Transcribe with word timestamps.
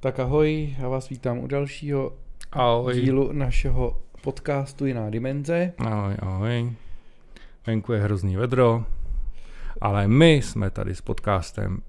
Tak 0.00 0.20
ahoj, 0.20 0.74
já 0.78 0.88
vás 0.88 1.08
vítám 1.08 1.38
u 1.38 1.46
dalšího 1.46 2.12
Ahoj. 2.52 2.94
dílu 3.00 3.32
našeho 3.32 4.02
podcastu 4.22 4.86
Jiná 4.86 5.10
dimenze. 5.10 5.72
Ahoj, 5.78 6.14
ahoj. 6.18 6.72
Venku 7.66 7.92
je 7.92 8.00
hrozný 8.00 8.36
vedro, 8.36 8.84
ale 9.80 10.08
my 10.08 10.32
jsme 10.32 10.70
tady 10.70 10.94
s 10.94 11.00
podcastem. 11.00 11.82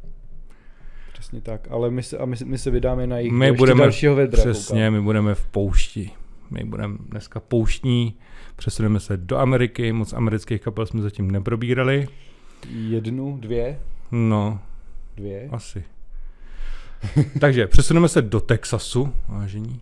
Přesně 1.14 1.42
tak, 1.42 1.68
ale 1.72 1.90
my 1.90 2.04
se, 2.04 2.18
a 2.18 2.26
my, 2.26 2.38
se- 2.38 2.46
my 2.46 2.58
se 2.58 2.72
vydáme 2.72 3.08
na 3.08 3.18
jejich 3.18 3.32
My 3.34 3.52
budeme 3.52 3.82
dalšího 3.84 4.16
vedra. 4.16 4.42
Přesně, 4.44 4.92
my 4.92 5.02
budeme 5.02 5.36
v 5.36 5.48
poušti. 5.48 6.12
My 6.52 6.64
budeme 6.64 6.98
dneska 7.00 7.40
pouštní, 7.40 8.16
přesuneme 8.56 9.00
se 9.00 9.18
do 9.18 9.38
Ameriky, 9.38 9.94
moc 9.94 10.14
amerických 10.14 10.62
kapel 10.62 10.86
jsme 10.86 11.02
zatím 11.02 11.32
neprobírali. 11.32 12.00
koukám. 12.08 12.76
Jednu, 12.92 13.38
dvě, 13.38 13.80
No, 14.12 14.60
dvě. 15.16 15.50
asi. 15.52 15.84
Takže 17.40 17.68
přesuneme 17.68 18.10
se 18.10 18.22
do 18.22 18.40
Texasu, 18.40 19.14
vážení. 19.28 19.82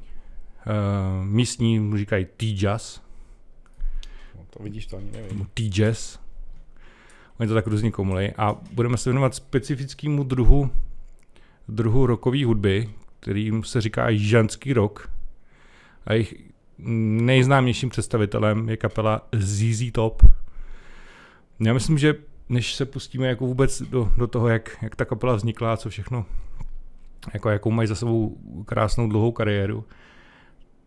Uh, 0.68 1.26
místní 1.26 1.80
mu 1.80 1.98
říkají 1.98 2.28
T-Jazz, 2.38 3.06
No, 4.36 4.46
to 4.50 4.64
vidíš, 4.64 4.86
to 4.86 4.98
ani 4.98 5.12
nevím. 5.12 5.48
T-Jazz. 5.54 6.20
Oni 7.40 7.48
to 7.48 7.54
tak 7.54 7.68
různě 7.68 7.92
komulej. 7.92 8.34
A 8.38 8.56
budeme 8.72 8.98
se 8.98 9.10
věnovat 9.10 9.36
specifickému 9.36 10.24
druhu, 10.24 10.72
druhu 11.68 12.06
rockové 12.06 12.46
hudby, 12.46 12.90
kterým 13.20 13.64
se 13.64 13.82
říká 13.82 14.10
jižanský 14.10 14.74
rock. 14.74 15.10
A 16.06 16.14
jejich 16.14 16.36
nejznámějším 16.78 17.90
představitelem 17.90 18.70
je 18.70 18.78
kapela 18.78 19.28
ZZ 19.36 19.92
Top. 19.92 20.24
Já 21.60 21.74
myslím, 21.74 21.98
že 21.98 22.16
než 22.50 22.76
se 22.76 22.86
pustíme 22.86 23.28
jako 23.28 23.46
vůbec 23.46 23.82
do, 23.82 24.12
do 24.18 24.28
toho, 24.28 24.48
jak, 24.48 24.78
jak 24.82 24.96
ta 24.96 25.06
kapela 25.06 25.36
vznikla 25.36 25.74
a 25.74 25.78
co 25.78 25.90
všechno, 25.90 26.26
jako 27.34 27.50
jakou 27.50 27.72
mají 27.72 27.88
za 27.88 27.96
sebou 27.96 28.38
krásnou 28.66 29.10
dlouhou 29.10 29.32
kariéru, 29.32 29.86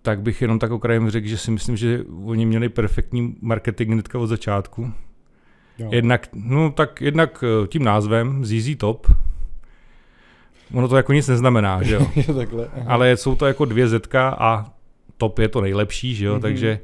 tak 0.02 0.22
bych 0.22 0.42
jenom 0.42 0.58
tak 0.58 0.70
okrajem 0.70 1.10
řekl, 1.10 1.26
že 1.28 1.38
si 1.38 1.50
myslím, 1.50 1.76
že 1.76 2.04
oni 2.24 2.46
měli 2.46 2.68
perfektní 2.68 3.36
marketing 3.40 3.90
hnedka 3.90 4.18
od 4.18 4.26
začátku. 4.26 4.92
Jo. 5.78 5.88
Jednak, 5.92 6.28
no 6.34 6.70
tak 6.70 7.00
jednak 7.00 7.44
eh, 7.44 7.66
tím 7.66 7.84
názvem 7.84 8.44
ZZ 8.44 8.76
Top, 8.76 9.06
ono 10.74 10.88
to 10.88 10.96
jako 10.96 11.12
nic 11.12 11.28
neznamená, 11.28 11.82
že 11.82 11.94
jo? 11.94 12.06
Takhle. 12.36 12.68
aha. 12.74 12.84
Ale 12.86 13.16
jsou 13.16 13.34
to 13.34 13.46
jako 13.46 13.64
dvě 13.64 13.88
zetka 13.88 14.36
a 14.38 14.72
top 15.16 15.38
je 15.38 15.48
to 15.48 15.60
nejlepší, 15.60 16.14
že 16.14 16.24
jo? 16.24 16.32
Mhm. 16.32 16.38
Mm-hmm. 16.38 16.42
Takže 16.42 16.80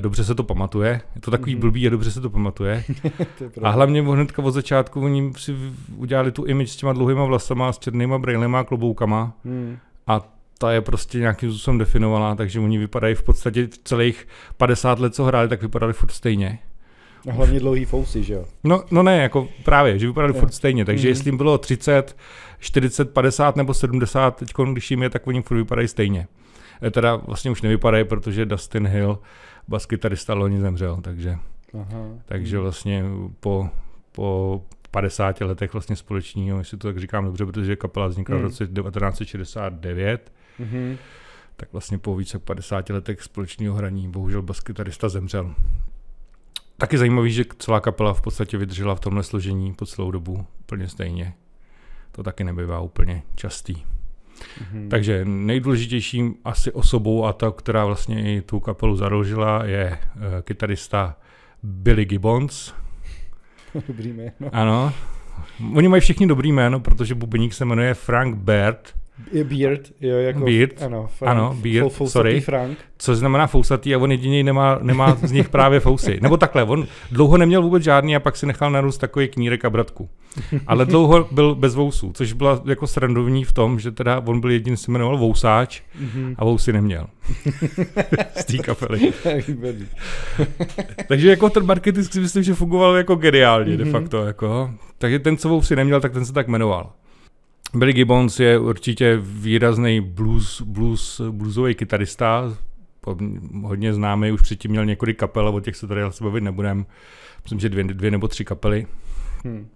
dobře 0.00 0.24
se 0.24 0.34
to 0.34 0.44
pamatuje. 0.44 1.00
Je 1.14 1.20
to 1.20 1.30
takový 1.30 1.52
Mhm. 1.52 1.58
mm-hmm. 1.58 1.60
blbý 1.60 1.86
a 1.86 1.90
dobře 1.90 2.10
se 2.10 2.20
to 2.20 2.30
pamatuje. 2.30 2.84
to 3.38 3.44
je 3.44 3.50
A 3.62 3.70
hlavně 3.70 4.02
hnedka 4.02 4.42
od 4.42 4.50
začátku 4.50 5.00
oni 5.04 5.32
si 5.36 5.56
udělali 5.96 6.32
tu 6.32 6.44
image 6.44 6.70
s 6.70 6.76
těma 6.76 6.92
dlouhýma 6.92 7.24
vlasama, 7.24 7.72
s 7.72 7.78
černýma 7.78 8.18
brejlema 8.18 8.60
a 8.60 8.64
kloboukama 8.64 9.32
Hmm. 9.44 9.78
a 10.06 10.20
ta 10.58 10.72
je 10.72 10.80
prostě 10.80 11.18
nějakým 11.18 11.50
způsobem 11.50 11.78
definovaná, 11.78 12.34
takže 12.34 12.60
oni 12.60 12.78
vypadají 12.78 13.14
v 13.14 13.22
podstatě 13.22 13.68
celých 13.84 14.28
50 14.56 14.98
let, 14.98 15.14
co 15.14 15.24
hráli, 15.24 15.48
tak 15.48 15.62
vypadali 15.62 15.92
furt 15.92 16.10
stejně. 16.10 16.58
A 17.30 17.32
hlavně 17.32 17.60
dlouhý 17.60 17.84
fousy, 17.84 18.22
že 18.22 18.34
jo? 18.34 18.44
No, 18.64 18.82
no 18.90 19.02
ne, 19.02 19.18
jako 19.22 19.48
právě, 19.64 19.98
že 19.98 20.06
vypadali 20.06 20.34
Jo. 20.34 20.40
furt 20.40 20.54
stejně, 20.54 20.84
takže 20.84 21.02
Mhm. 21.02 21.08
jestli 21.08 21.28
jim 21.28 21.36
bylo 21.36 21.58
30, 21.58 22.16
40, 22.58 23.10
50 23.10 23.56
nebo 23.56 23.74
70, 23.74 24.36
teď 24.36 24.52
když 24.72 24.90
jim 24.90 25.02
je, 25.02 25.10
tak 25.10 25.26
oni 25.26 25.42
furt 25.42 25.56
vypadají 25.56 25.88
stejně. 25.88 26.26
E, 26.82 26.90
Teda 26.90 27.16
vlastně 27.16 27.50
už 27.50 27.62
nevypadají, 27.62 28.04
protože 28.04 28.46
Dustin 28.46 28.86
Hill, 28.86 29.18
baskytarista, 29.68 30.34
loni 30.34 30.60
zemřel, 30.60 30.96
takže, 31.02 31.38
Aha. 31.80 32.04
takže 32.24 32.56
Hmm. 32.56 32.62
vlastně 32.62 33.04
po, 33.40 33.68
po 34.12 34.62
50 34.90 35.40
letech 35.44 35.72
vlastně 35.72 35.96
společního, 35.96 36.58
jestli 36.58 36.78
to 36.78 36.88
tak 36.88 36.98
říkám 36.98 37.24
dobře, 37.24 37.46
protože 37.46 37.76
kapela 37.76 38.06
vznikla 38.06 38.36
v 38.36 38.38
Mhm. 38.38 38.44
roce 38.48 38.66
1969, 38.66 40.32
Mhm. 40.58 40.96
tak 41.56 41.72
vlastně 41.72 41.98
po 41.98 42.16
více 42.16 42.36
jak 42.36 42.42
50 42.42 42.90
letech 42.92 43.22
společného 43.22 43.74
hraní 43.76 44.08
bohužel 44.10 44.42
baskytarista 44.42 45.08
zemřel. 45.08 45.54
Taky 46.78 46.98
zajímavý, 46.98 47.32
že 47.32 47.44
celá 47.58 47.80
kapela 47.80 48.14
v 48.14 48.20
podstatě 48.22 48.58
vydržela 48.58 48.94
v 48.94 49.00
tomhle 49.00 49.22
složení 49.22 49.74
po 49.74 49.86
celou 49.86 50.10
dobu 50.10 50.46
úplně 50.60 50.88
stejně. 50.88 51.34
To 52.12 52.22
taky 52.22 52.44
nebývá 52.44 52.80
úplně 52.80 53.22
častý. 53.34 53.74
Mhm. 54.60 54.88
Takže 54.88 55.24
nejdůležitějším 55.24 56.34
asi 56.44 56.72
osobou 56.72 57.24
a 57.24 57.32
ta, 57.32 57.50
která 57.50 57.84
vlastně 57.84 58.36
i 58.36 58.42
tu 58.42 58.60
kapelu 58.60 58.96
založila, 58.96 59.64
je 59.64 59.98
uh, 60.16 60.22
kytarista 60.42 61.16
Billy 61.62 62.04
Gibbons. 62.04 62.74
Dobrý 63.88 64.12
jméno. 64.12 64.50
Ano. 64.52 64.92
Oni 65.74 65.88
mají 65.88 66.00
všichni 66.00 66.26
dobrý 66.26 66.52
jméno, 66.52 66.80
protože 66.80 67.14
bubeník 67.14 67.52
se 67.52 67.64
jmenuje 67.64 67.94
Frank 67.94 68.36
Baird, 68.36 68.94
Beard, 69.44 69.80
jo, 70.00 70.16
jako... 70.16 70.44
Beard. 70.44 70.82
Ano, 70.82 71.08
Frank, 71.18 71.30
Ano, 71.30 71.56
Beard, 71.62 71.86
fou- 71.86 71.88
fousatý 71.88 72.12
sorry. 72.12 72.40
Frank. 72.40 72.78
což 72.98 73.18
znamená 73.18 73.46
fousatý 73.46 73.94
a 73.94 73.98
on 73.98 74.10
jediný 74.10 74.42
nemá, 74.42 74.78
nemá 74.82 75.14
z 75.22 75.32
nich 75.32 75.48
právě 75.48 75.80
fousy. 75.80 76.18
Nebo 76.22 76.36
takhle, 76.36 76.64
on 76.64 76.86
dlouho 77.10 77.36
neměl 77.36 77.62
vůbec 77.62 77.82
žádný 77.82 78.16
a 78.16 78.20
pak 78.20 78.36
si 78.36 78.46
nechal 78.46 78.70
narůst 78.70 78.98
takový 78.98 79.28
knírek 79.28 79.64
a 79.64 79.70
bratku. 79.70 80.08
Ale 80.66 80.86
dlouho 80.86 81.28
byl 81.30 81.54
bez 81.54 81.74
vousů, 81.74 82.12
což 82.14 82.32
byla 82.32 82.62
jako 82.64 82.86
srandovní 82.86 83.44
v 83.44 83.52
tom, 83.52 83.80
že 83.80 83.90
teda 83.92 84.22
on 84.26 84.40
byl 84.40 84.50
jediný, 84.50 84.76
se 84.76 84.90
jmenoval 84.90 85.18
Vousáč 85.18 85.80
Mhm. 86.00 86.34
a 86.38 86.44
vousy 86.44 86.72
neměl. 86.72 87.06
z 88.36 88.44
té 88.44 88.58
kapely. 88.58 89.12
Takže 91.08 91.30
jako 91.30 91.50
ten 91.50 91.66
marketing 91.66 92.06
si 92.06 92.20
myslím, 92.20 92.42
že 92.42 92.54
fungoval 92.54 92.96
jako 92.96 93.14
geniálně 93.14 93.76
de 93.76 93.84
Mhm. 93.84 93.92
facto. 93.92 94.24
Jako. 94.26 94.70
Takže 94.98 95.18
ten, 95.18 95.36
co 95.36 95.48
vousy 95.48 95.76
neměl, 95.76 96.00
tak 96.00 96.12
ten 96.12 96.24
se 96.26 96.32
tak 96.32 96.48
jmenoval. 96.48 96.90
Billy 97.74 97.92
Gibbons 97.92 98.40
je 98.40 98.58
určitě 98.58 99.18
výrazný 99.22 100.00
blues, 100.00 100.62
blues, 100.62 101.20
bluesový 101.30 101.74
kytarista, 101.74 102.54
hodně 103.62 103.94
známý, 103.94 104.32
už 104.32 104.40
předtím 104.40 104.70
měl 104.70 104.84
několik 104.84 105.18
kapel, 105.18 105.48
o 105.48 105.60
těch 105.60 105.76
se 105.76 105.86
tady 105.86 106.02
asi 106.02 106.24
bavit 106.24 106.40
nebudem. 106.40 106.86
Myslím, 107.44 107.60
že 107.60 107.68
dvě, 107.68 107.84
dvě 107.84 108.10
nebo 108.10 108.28
tři 108.28 108.44
kapely, 108.44 108.86
Hm. 109.44 109.68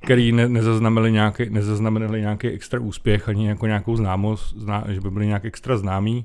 který 0.00 0.32
ne, 0.32 0.48
nezaznamenali, 0.48 1.12
nějaký, 1.12 1.50
nezaznamenali 1.50 2.20
nějaký 2.20 2.48
extra 2.48 2.80
úspěch, 2.80 3.28
ani 3.28 3.48
jako 3.48 3.66
nějakou 3.66 3.96
známost, 3.96 4.56
zná, 4.56 4.84
že 4.88 5.00
by 5.00 5.10
byli 5.10 5.26
nějak 5.26 5.44
extra 5.44 5.76
známí. 5.76 6.24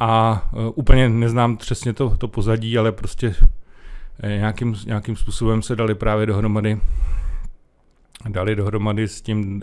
A 0.00 0.42
uh, 0.52 0.72
úplně 0.74 1.08
neznám 1.08 1.56
přesně 1.56 1.92
to, 1.92 2.16
to 2.16 2.28
pozadí, 2.28 2.78
ale 2.78 2.92
prostě 2.92 3.34
eh, 4.22 4.28
nějakým, 4.28 4.76
nějakým 4.86 5.16
způsobem 5.16 5.62
se 5.62 5.76
dali 5.76 5.94
právě 5.94 6.26
dohromady 6.26 6.80
dali 8.28 8.56
dohromady 8.56 9.08
s 9.08 9.20
tím 9.22 9.54
uh, 9.54 9.62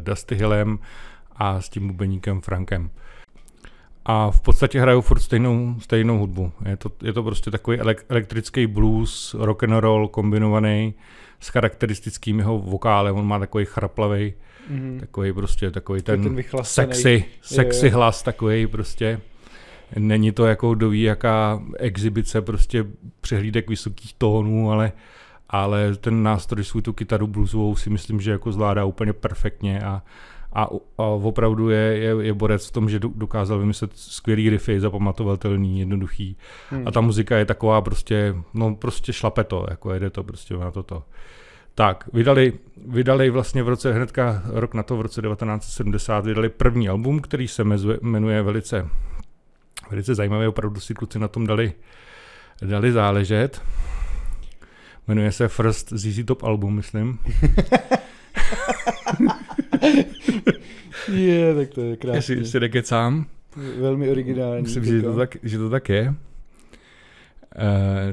Dusty 0.00 0.34
Hillem 0.34 0.78
a 1.36 1.60
s 1.60 1.68
tím 1.68 1.86
bubeníkem 1.88 2.40
Frankem. 2.40 2.90
A 4.04 4.30
v 4.30 4.40
podstatě 4.40 4.80
hrajou 4.80 5.00
furt 5.00 5.20
stejnou, 5.20 5.74
stejnou 5.80 6.18
hudbu. 6.18 6.52
Je 6.68 6.76
to, 6.76 6.90
je 7.02 7.12
to 7.12 7.22
prostě 7.22 7.50
takový 7.50 7.78
elek, 7.78 8.04
elektrický 8.08 8.66
blues, 8.66 9.36
rock 9.38 9.62
and 9.62 9.80
roll 9.80 10.08
kombinovaný 10.08 10.94
s 11.40 11.48
charakteristickým 11.48 12.38
jeho 12.38 12.58
vokálem. 12.58 13.16
On 13.16 13.26
má 13.26 13.38
takový 13.38 13.64
chraplavý, 13.64 14.34
Mhm. 14.68 15.00
takový 15.00 15.32
prostě 15.32 15.70
takový 15.70 16.02
Ten, 16.02 16.22
ten 16.22 16.42
sexy, 16.62 17.24
sexy 17.42 17.86
jo. 17.86 17.92
hlas 17.94 18.22
takový 18.22 18.66
prostě. 18.66 19.20
Není 19.98 20.32
to 20.32 20.46
jako 20.46 20.74
kdo 20.74 20.88
ví 20.90 21.02
jaká 21.02 21.62
exibice 21.78 22.42
prostě 22.42 22.84
přehlídek 23.20 23.68
vysokých 23.68 24.14
tónů, 24.14 24.70
ale, 24.70 24.92
ale 25.52 25.96
ten 25.96 26.22
nástroj 26.22 26.64
svou 26.64 26.80
tu 26.80 26.92
kytaru 26.92 27.26
bluesovou 27.26 27.76
si 27.76 27.90
myslím, 27.90 28.20
že 28.20 28.30
jako 28.30 28.52
zvládá 28.52 28.84
úplně 28.84 29.12
perfektně 29.12 29.80
a, 29.80 30.02
a, 30.52 30.68
a 30.98 31.02
opravdu 31.02 31.70
je, 31.70 31.78
je, 31.78 32.14
je 32.20 32.34
borec 32.34 32.66
v 32.66 32.72
tom, 32.72 32.90
že 32.90 32.98
do- 32.98 33.12
dokázal 33.14 33.58
vymyslet 33.58 33.90
skvělý 33.94 34.50
riffy, 34.50 34.80
zapamatovatelný, 34.80 35.78
jednoduchý. 35.78 36.36
Hm. 36.70 36.82
A 36.86 36.90
ta 36.90 37.00
muzika 37.00 37.36
je 37.36 37.44
taková 37.44 37.80
prostě, 37.80 38.34
no 38.54 38.74
prostě 38.74 39.12
šlape 39.12 39.44
to, 39.44 39.66
jako 39.70 39.94
jede 39.94 40.10
to 40.10 40.22
prostě 40.22 40.54
na 40.54 40.70
toto. 40.70 41.02
Tak, 41.74 42.08
vydali, 42.12 42.52
vydali 42.86 43.30
vlastně 43.30 43.62
v 43.62 43.68
roce, 43.68 43.92
hnedka 43.92 44.42
rok 44.46 44.74
na 44.74 44.82
to, 44.82 44.96
v 44.96 45.00
roce 45.00 45.22
1970, 45.22 46.26
vydali 46.26 46.48
první 46.48 46.88
album, 46.88 47.20
který 47.20 47.48
se 47.48 47.64
mezuje, 47.64 47.98
jmenuje 48.02 48.42
velice, 48.42 48.88
velice 49.90 50.14
zajímavě, 50.14 50.48
opravdu 50.48 50.80
si 50.80 50.94
kluci 50.94 51.18
na 51.18 51.28
tom 51.28 51.46
dali, 51.46 51.72
dali 52.62 52.92
záležet. 52.92 53.62
Jmenuje 55.08 55.32
se 55.32 55.48
First 55.48 55.92
ZZ 55.92 56.24
Top 56.24 56.42
Album, 56.42 56.74
myslím. 56.76 57.18
Je, 61.12 61.54
tak 61.54 61.68
to 61.68 61.80
je 61.80 61.96
krásný. 61.96 62.16
Jestli 62.18 62.46
si 62.46 62.60
nekecám. 62.60 63.26
Velmi 63.80 64.10
originální. 64.10 64.62
Myslím, 64.62 64.84
že 64.84 65.02
to, 65.02 65.16
tak, 65.16 65.36
že 65.42 65.58
to 65.58 65.70
tak 65.70 65.88
je. 65.88 66.14
Eh, 67.56 68.12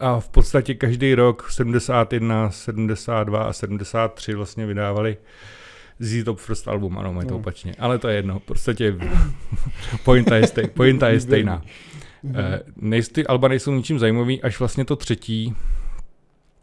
A 0.00 0.20
v 0.20 0.28
podstatě 0.28 0.74
každý 0.74 1.14
rok 1.14 1.50
71, 1.50 2.50
72 2.50 3.42
a 3.42 3.52
73 3.52 4.34
vlastně 4.34 4.66
vydávali 4.66 5.16
ZZ 6.00 6.24
Top 6.24 6.38
First 6.38 6.68
album, 6.68 6.98
ano, 6.98 7.12
mají 7.12 7.26
to 7.28 7.34
No. 7.34 7.40
opačně. 7.40 7.74
Ale 7.78 7.98
to 7.98 8.08
je 8.08 8.16
jedno, 8.16 8.38
v 8.38 8.42
podstatě 8.42 8.96
pointa 10.04 10.36
je, 10.36 10.46
stej, 10.46 10.66
pointa 10.66 11.08
je 11.08 11.20
stejná. 11.20 11.62
Mhm. 12.22 12.36
Eh, 12.36 12.60
nejs, 12.76 13.08
ty 13.08 13.26
alba 13.26 13.48
nejsou 13.48 13.72
ničím 13.72 13.98
zajímavý, 13.98 14.42
až 14.42 14.58
vlastně 14.58 14.84
to 14.84 14.96
třetí, 14.96 15.54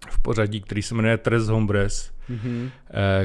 v 0.09 0.19
pořadí, 0.19 0.61
který 0.61 0.81
se 0.81 0.95
jmenuje 0.95 1.17
Tres 1.17 1.47
Hombres, 1.47 2.11
mm-hmm. 2.29 2.69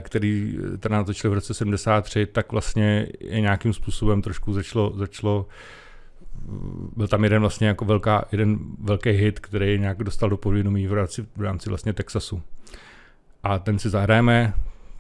který 0.01 0.59
teda 0.79 0.97
natočili 0.97 1.31
v 1.31 1.35
roce 1.35 1.55
73, 1.55 2.27
tak 2.27 2.53
vlastně 2.53 3.07
je 3.21 3.41
nějakým 3.41 3.73
způsobem 3.73 4.23
trošku 4.23 4.53
začalo, 4.53 4.93
začalo 4.97 5.47
byl 6.97 7.09
tam 7.09 7.25
jeden 7.25 7.41
vlastně 7.41 7.69
jako 7.69 7.85
velká, 7.85 8.25
jeden 8.33 8.59
velký 8.79 9.11
hit, 9.11 9.41
který 9.41 9.79
nějak 9.79 10.05
dostal 10.05 10.31
do 10.31 10.37
povědomí 10.37 10.87
v 10.87 10.93
rámci, 10.93 11.27
v 11.37 11.43
rámci 11.43 11.69
vlastně 11.69 11.93
Texasu. 11.93 12.43
A 13.43 13.59
ten 13.59 13.79
si 13.79 13.91
zahrajeme, 13.91 14.55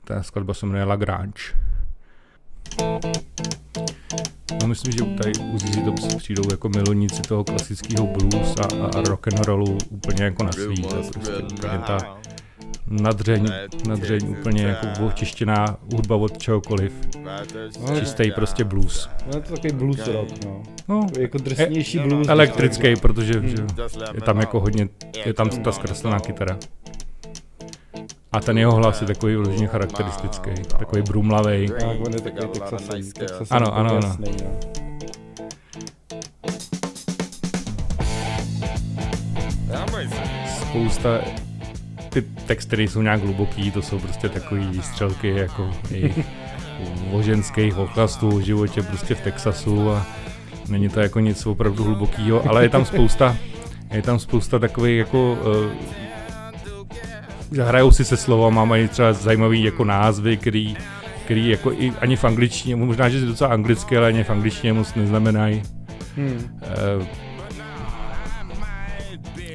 ta 0.04 0.22
skladba 0.22 0.54
se 0.54 0.66
jmenuje 0.66 0.84
Lagrange. 0.84 1.42
No 4.62 4.68
myslím, 4.68 4.92
že 4.92 5.04
tady 5.04 5.32
u 5.52 5.58
ZZ 5.58 5.76
Top 5.84 6.16
přijdou 6.16 6.42
jako 6.50 6.68
milovníci 6.68 7.22
toho 7.22 7.44
klasického 7.44 8.06
blues 8.06 8.54
a, 8.60 8.86
a 8.98 9.00
rock 9.00 9.28
and 9.28 9.46
rollu 9.46 9.78
úplně 9.90 10.24
jako 10.24 10.42
na 10.42 10.52
svý. 10.52 10.82
To 10.82 11.02
prostě 11.12 11.32
úplně 11.32 11.78
ta 11.86 11.98
nadřeň, 12.88 13.48
nadřeň 13.88 14.36
úplně 14.40 14.62
jako 14.62 15.06
očištěná 15.06 15.76
hudba 15.94 16.16
od 16.16 16.38
čehokoliv. 16.38 16.92
No, 17.80 18.00
Čistý 18.00 18.30
prostě 18.30 18.64
blues. 18.64 19.08
No 19.26 19.40
to 19.40 19.54
takový 19.54 19.72
blues 19.72 20.06
rock, 20.06 20.44
no. 20.44 20.62
no 20.88 21.06
jako 21.18 21.38
drsnější 21.38 21.98
blues. 21.98 22.28
Elektrický, 22.28 22.96
protože 22.96 23.32
hmm. 23.32 23.48
že, 23.48 23.66
je 24.14 24.20
tam 24.20 24.40
jako 24.40 24.60
hodně, 24.60 24.88
je 25.24 25.34
tam 25.34 25.48
ta 25.48 25.72
zkreslená 25.72 26.20
kytara. 26.20 26.58
A 28.34 28.40
ten 28.40 28.58
jeho 28.58 28.72
hlas 28.74 29.00
je 29.00 29.06
takový 29.06 29.36
vložně 29.36 29.66
charakteristický, 29.66 30.50
takový 30.78 31.02
brumlavý. 31.02 31.68
Tak, 31.68 32.00
on 32.06 32.12
je 32.12 32.20
takový 32.20 32.48
texasový, 32.48 33.12
Ano, 33.50 33.76
ano, 33.76 33.96
ano. 33.96 34.16
Spousta 40.60 41.20
ty 42.08 42.22
texty 42.22 42.82
jsou 42.82 43.02
nějak 43.02 43.22
hluboký, 43.22 43.70
to 43.70 43.82
jsou 43.82 43.98
prostě 43.98 44.28
takový 44.28 44.66
výstřelky 44.66 45.28
jako 45.28 45.70
jejich 45.90 46.18
voženských 47.10 47.78
ochlastů 47.78 48.36
o 48.36 48.40
životě 48.40 48.82
prostě 48.82 49.14
v 49.14 49.20
Texasu 49.20 49.90
a 49.90 50.06
není 50.68 50.88
to 50.88 51.00
jako 51.00 51.20
nic 51.20 51.46
opravdu 51.46 51.84
hlubokýho, 51.84 52.48
ale 52.48 52.62
je 52.62 52.68
tam 52.68 52.84
spousta, 52.84 53.36
je 53.90 54.02
tam 54.02 54.18
spousta 54.18 54.58
takových 54.58 54.98
jako 54.98 55.32
uh, 55.32 55.94
hrajou 57.62 57.90
si 57.90 58.04
se 58.04 58.16
slovama, 58.16 58.64
mají 58.64 58.88
třeba 58.88 59.12
zajímavý 59.12 59.62
jako 59.62 59.84
názvy, 59.84 60.36
který, 60.36 60.76
který 61.24 61.48
jako 61.48 61.72
i 61.72 61.92
ani 62.00 62.16
v 62.16 62.24
angličtině, 62.24 62.76
možná, 62.76 63.08
že 63.08 63.18
je 63.18 63.26
docela 63.26 63.50
anglicky, 63.50 63.96
ale 63.96 64.08
ani 64.08 64.24
v 64.24 64.30
angličtině 64.30 64.72
moc 64.72 64.94
neznamenají. 64.94 65.62
Hmm. 66.16 66.58
Uh, 66.98 67.06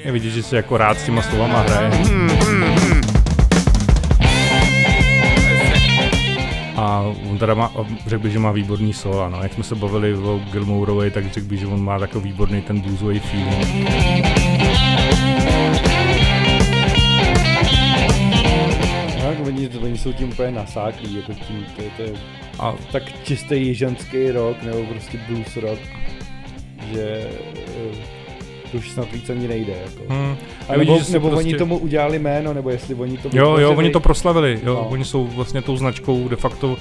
je 0.04 0.12
vidět, 0.12 0.30
že 0.30 0.44
se 0.44 0.56
jako 0.56 0.78
rád 0.78 1.00
s 1.00 1.04
těma 1.04 1.22
slovama 1.22 1.62
hraje. 1.62 1.92
A 6.75 7.13
on 7.30 7.38
teda 7.38 7.54
má, 7.54 7.72
řekl 8.07 8.24
bych, 8.24 8.31
že 8.31 8.40
má 8.40 8.52
výborný 8.52 8.94
solo, 8.94 9.30
no. 9.30 9.44
Jak 9.44 9.54
jsme 9.54 9.63
se 9.63 9.75
bavili 9.75 10.13
o 10.13 10.40
Gilmourovi, 10.52 11.12
tak 11.12 11.34
řekl 11.34 11.48
bych, 11.48 11.60
že 11.60 11.68
on 11.68 11.84
má 11.84 12.00
takový 12.00 12.30
výborný 12.30 12.62
ten 12.62 12.80
bluesový 12.80 13.19
feeling. 13.19 13.88
Tak, 15.84 15.88
oni, 19.50 19.69
oni 19.81 19.98
jsou 19.98 20.13
tím 20.13 20.30
úplně 20.30 20.51
nasáklí, 20.51 21.16
jako 21.16 21.34
tím, 21.34 21.66
to, 21.75 21.81
to 21.98 22.01
je 22.01 22.13
a 22.60 22.75
tak 22.92 23.04
čistý 23.24 23.56
jižanský 23.56 24.31
rock, 24.31 24.63
nebo 24.63 24.84
prostě 24.84 25.19
blues 25.28 25.57
rock, 25.57 25.80
že 26.94 27.28
to 28.72 28.78
už 28.78 28.92
snad 28.92 29.12
víc 29.12 29.30
ani 29.30 29.48
nejde. 29.48 29.74
Jako. 29.74 30.13
Hmm. 30.13 30.36
A 30.69 30.72
nebo 30.78 30.94
vidíš, 30.94 31.07
nebo 31.07 31.30
prostě... 31.30 31.46
oni 31.48 31.57
tomu 31.57 31.78
udělali 31.78 32.19
jméno, 32.19 32.54
nebo 32.54 32.69
jestli 32.69 32.96
oni 32.96 33.18
to 33.18 33.30
Jo, 33.34 33.57
jo, 33.57 33.74
oni 33.74 33.90
to 33.90 34.00
proslavili, 34.00 34.60
jo, 34.63 34.74
no. 34.74 34.88
oni 34.90 35.06
jsou 35.06 35.28
vlastně 35.28 35.62
tou 35.62 35.78
značkou 35.78 36.28
de 36.28 36.36
facto 36.36 36.78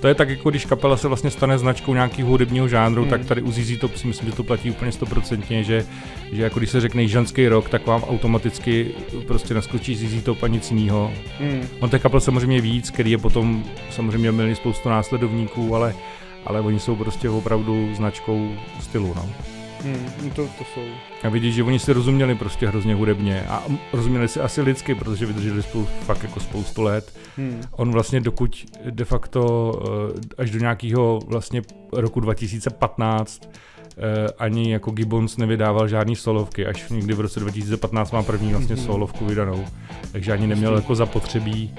to 0.00 0.08
je 0.08 0.14
tak, 0.14 0.30
jako 0.30 0.50
když 0.50 0.64
kapela 0.64 0.96
se 0.96 1.08
vlastně 1.08 1.30
stane 1.30 1.58
značkou 1.58 1.94
nějakého 1.94 2.28
hudebního 2.28 2.68
žánru, 2.68 3.02
hmm. 3.02 3.10
tak 3.10 3.24
tady 3.24 3.42
u 3.42 3.52
ZZ 3.52 3.78
Top 3.78 3.96
si 3.96 4.06
myslím, 4.06 4.30
že 4.30 4.36
to 4.36 4.42
platí 4.42 4.70
úplně 4.70 4.92
stoprocentně, 4.92 5.64
že, 5.64 5.86
že 6.32 6.42
jako 6.42 6.58
když 6.58 6.70
se 6.70 6.80
řekne 6.80 7.02
jižanský 7.02 7.48
rok, 7.48 7.68
tak 7.68 7.86
vám 7.86 8.04
automaticky 8.04 8.90
prostě 9.26 9.54
naskočí 9.54 9.94
ZZ 9.94 10.22
Top 10.22 10.42
a 10.42 10.46
nic 10.46 10.70
jiného. 10.70 11.12
Hmm. 11.40 11.68
On 11.80 11.90
těch 11.90 12.02
kapel 12.02 12.20
samozřejmě 12.20 12.60
víc, 12.60 12.90
který 12.90 13.10
je 13.10 13.18
potom 13.18 13.64
samozřejmě 13.90 14.32
měli 14.32 14.54
spoustu 14.54 14.88
následovníků, 14.88 15.76
ale, 15.76 15.94
ale 16.46 16.60
oni 16.60 16.80
jsou 16.80 16.96
prostě 16.96 17.30
opravdu 17.30 17.94
značkou 17.94 18.50
stylu. 18.80 19.12
No. 19.16 19.55
Hmm, 19.82 20.30
to, 20.30 20.42
to 20.42 20.64
jsou. 20.74 20.80
A 21.24 21.28
vidíš, 21.28 21.54
že 21.54 21.62
oni 21.62 21.78
si 21.78 21.92
rozuměli 21.92 22.34
prostě 22.34 22.68
hrozně 22.68 22.94
hudebně 22.94 23.42
a 23.48 23.62
rozuměli 23.92 24.28
si 24.28 24.40
asi 24.40 24.62
lidsky, 24.62 24.94
protože 24.94 25.26
vydrželi 25.26 25.62
spolu 25.62 25.88
fakt 26.06 26.22
jako 26.22 26.40
spoustu 26.40 26.82
let. 26.82 27.12
Hmm. 27.36 27.62
On 27.70 27.92
vlastně 27.92 28.20
dokud 28.20 28.66
de 28.90 29.04
facto 29.04 29.72
eh, 29.84 30.20
až 30.38 30.50
do 30.50 30.58
nějakého 30.58 31.20
vlastně 31.26 31.62
roku 31.92 32.20
2015 32.20 33.50
eh, 33.98 34.32
ani 34.38 34.72
jako 34.72 34.90
Gibbons 34.90 35.36
nevydával 35.36 35.88
žádný 35.88 36.16
solovky, 36.16 36.66
až 36.66 36.90
někdy 36.90 37.14
v 37.14 37.20
roce 37.20 37.40
2015 37.40 38.12
má 38.12 38.22
první 38.22 38.50
vlastně 38.50 38.76
hmm. 38.76 38.84
solovku 38.84 39.26
vydanou. 39.26 39.64
Takže 40.12 40.32
ani 40.32 40.46
neměl 40.46 40.74
jako 40.74 40.94
zapotřebí 40.94 41.74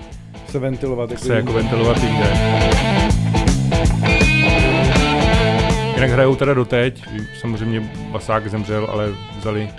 se 0.50 0.60
ventilovat. 0.60 1.12
Jako 1.12 1.24
se 1.24 1.34
jako 1.34 1.54
ventilovat 1.54 2.04
jinde. 2.04 3.27
Jinak 5.98 6.12
hrajou 6.12 6.36
teda 6.36 6.54
doteď, 6.54 7.04
samozřejmě 7.40 7.92
Basák 8.12 8.50
zemřel, 8.50 8.88
ale 8.92 9.14
vzali, 9.40 9.70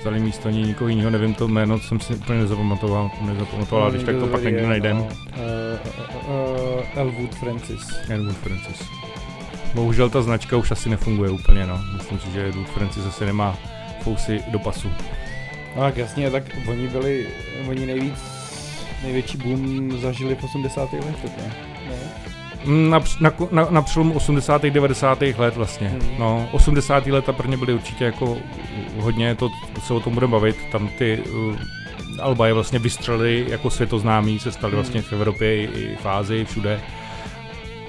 vzali 0.00 0.20
místo 0.20 0.50
ní 0.50 0.62
nikoho 0.62 0.88
jiného, 0.88 1.10
nevím 1.10 1.34
to 1.34 1.48
jméno, 1.48 1.80
jsem 1.80 2.00
si 2.00 2.14
úplně 2.14 2.38
nezapamatoval, 2.38 3.10
nezapamatoval, 3.20 3.84
no, 3.84 3.90
když 3.90 4.04
tak 4.04 4.16
to 4.16 4.26
pak 4.26 4.42
někdy 4.42 4.66
najdem. 4.66 4.98
Uh, 4.98 5.06
uh, 5.06 5.12
uh, 6.28 6.98
Elwood 6.98 7.34
Francis. 7.34 7.80
Elwood 8.08 8.36
Francis. 8.36 8.88
Bohužel 9.74 10.10
ta 10.10 10.22
značka 10.22 10.56
už 10.56 10.70
asi 10.70 10.88
nefunguje 10.88 11.30
úplně, 11.30 11.66
no. 11.66 11.80
Myslím 11.96 12.18
si, 12.18 12.30
že 12.30 12.44
Elwood 12.44 12.68
Francis 12.68 13.06
asi 13.06 13.26
nemá 13.26 13.58
fousy 14.02 14.40
do 14.48 14.58
pasu. 14.58 14.90
No 15.76 15.82
tak 15.82 15.96
jasně, 15.96 16.30
tak 16.30 16.44
oni 16.68 16.88
byli, 16.88 17.26
oni 17.68 17.86
nejvíc, 17.86 18.18
největší 19.02 19.38
boom 19.38 20.00
zažili 20.00 20.34
v 20.34 20.44
80. 20.44 20.92
letech, 20.92 21.36
ne? 21.36 21.54
ne? 21.88 22.30
Na, 22.64 23.00
na, 23.20 23.32
na, 23.50 23.66
na 23.70 23.82
přelomu 23.82 24.14
80. 24.14 24.62
90. 24.62 25.22
let 25.38 25.56
vlastně. 25.56 25.88
Hmm. 25.88 26.18
No, 26.18 26.48
80. 26.52 27.06
leta 27.06 27.32
pro 27.32 27.48
ně 27.48 27.56
byly 27.56 27.74
určitě 27.74 28.04
jako 28.04 28.36
hodně, 28.96 29.34
to, 29.34 29.48
se 29.86 29.94
o 29.94 30.00
tom 30.00 30.14
budeme 30.14 30.30
bavit, 30.30 30.56
tam 30.72 30.88
ty 30.88 31.18
uh, 31.18 31.56
Alba 32.20 32.46
je 32.46 32.52
vlastně 32.52 32.78
vystřelili 32.78 33.46
jako 33.48 33.70
světoznámí, 33.70 34.38
se 34.38 34.52
staly 34.52 34.72
hmm. 34.72 34.82
vlastně 34.82 35.02
v 35.02 35.12
Evropě 35.12 35.56
i, 35.56 35.64
i 35.64 35.96
v 35.96 36.06
Ázii, 36.06 36.44
všude. 36.44 36.80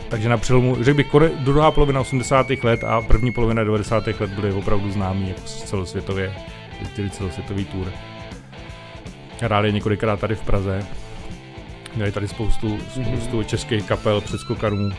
Takže 0.09 0.29
na 0.29 0.37
přelomu, 0.37 0.83
řekl 0.83 0.97
bych, 0.97 1.07
kore, 1.07 1.29
druhá 1.39 1.71
polovina 1.71 2.01
80. 2.01 2.49
let 2.63 2.83
a 2.83 3.01
první 3.01 3.31
polovina 3.31 3.63
90. 3.63 4.07
let 4.07 4.29
byly 4.29 4.53
opravdu 4.53 4.91
známí 4.91 5.27
jako 5.29 5.41
celosvětově, 5.41 6.33
celosvětový 7.11 7.65
tour. 7.65 7.87
Hráli 9.41 9.73
několikrát 9.73 10.19
tady 10.19 10.35
v 10.35 10.41
Praze. 10.41 10.85
Měli 11.95 12.11
tady 12.11 12.27
spoustu, 12.27 12.79
spoustu 12.79 13.41
mm-hmm. 13.41 13.45
českých 13.45 13.87
kapel, 13.87 14.21
předskokarů. 14.21 14.89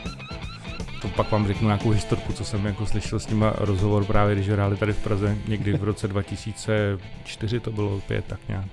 To 1.02 1.08
pak 1.08 1.30
vám 1.30 1.46
řeknu 1.46 1.66
nějakou 1.66 1.90
historku, 1.90 2.32
co 2.32 2.44
jsem 2.44 2.66
jako 2.66 2.86
slyšel 2.86 3.20
s 3.20 3.28
nima 3.28 3.52
rozhovor 3.58 4.04
právě, 4.04 4.34
když 4.34 4.48
hráli 4.48 4.76
tady 4.76 4.92
v 4.92 5.02
Praze, 5.02 5.38
někdy 5.48 5.72
v 5.72 5.84
roce 5.84 6.08
2004 6.08 7.60
to 7.60 7.72
bylo, 7.72 8.00
pět 8.00 8.24
tak 8.24 8.40
nějak. 8.48 8.66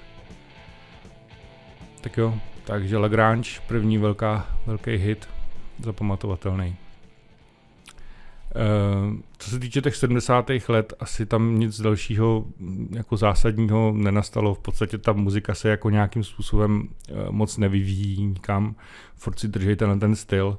Tak 2.02 2.18
jo, 2.18 2.36
takže 2.64 2.98
Lagrange, 2.98 3.50
první 3.68 3.98
velká, 3.98 4.48
velký 4.66 4.96
hit, 4.96 5.30
zapamatovatelný. 5.80 6.76
Uh, 8.56 9.14
co 9.38 9.50
se 9.50 9.60
týče 9.60 9.82
těch 9.82 9.96
70. 9.96 10.52
let, 10.68 10.94
asi 11.00 11.26
tam 11.26 11.60
nic 11.60 11.82
dalšího 11.82 12.46
mm, 12.60 12.94
jako 12.96 13.18
zásadního 13.18 13.94
nenastalo. 13.96 14.54
V 14.54 14.60
podstatě 14.60 14.98
ta 14.98 15.14
muzika 15.14 15.56
se 15.56 15.70
jako 15.70 15.90
nějakým 15.90 16.24
způsobem 16.24 16.82
uh, 16.82 17.18
moc 17.32 17.58
nevyvíjí 17.58 18.26
nikam. 18.26 18.76
Furt 19.16 19.40
si 19.40 19.48
drží 19.48 19.76
ten, 19.76 20.00
ten 20.00 20.16
styl. 20.16 20.58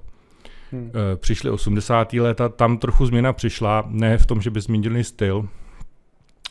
Hmm. 0.73 0.82
Uh, 0.82 0.90
přišly 1.16 1.50
80. 1.50 2.12
léta, 2.12 2.49
tam 2.49 2.78
trochu 2.78 3.06
změna 3.06 3.32
přišla, 3.32 3.85
ne 3.88 4.18
v 4.18 4.26
tom, 4.26 4.42
že 4.42 4.50
by 4.50 4.61
změnili 4.61 5.04
styl, 5.04 5.49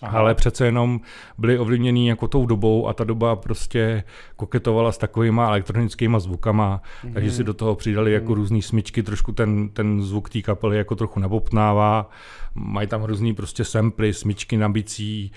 Aha. 0.02 0.20
ale 0.20 0.36
přece 0.36 0.66
jenom 0.66 1.02
byli 1.38 1.60
ovlivněni 1.60 2.10
jako 2.10 2.28
tou 2.28 2.46
dobou 2.46 2.88
a 2.88 2.94
ta 2.94 3.04
doba 3.04 3.36
prostě 3.36 4.04
koketovala 4.36 4.92
s 4.92 4.98
takovýma 4.98 5.48
elektronickýma 5.48 6.20
zvukama, 6.20 6.82
mm-hmm. 6.82 7.14
takže 7.14 7.32
si 7.32 7.44
do 7.44 7.54
toho 7.54 7.76
přidali 7.76 8.12
jako 8.14 8.32
mm-hmm. 8.32 8.36
různý 8.36 8.62
smyčky, 8.62 9.04
trošku 9.04 9.32
ten, 9.32 9.70
ten 9.70 10.02
zvuk 10.04 10.30
té 10.30 10.42
kapely 10.42 10.78
jako 10.78 10.96
trochu 10.96 11.20
nabopnává, 11.20 12.10
mají 12.56 12.88
tam 12.88 13.04
různý 13.04 13.34
prostě 13.34 13.66
samply, 13.66 14.14
smyčky 14.14 14.58
na 14.58 14.70
bicí, 14.70 15.32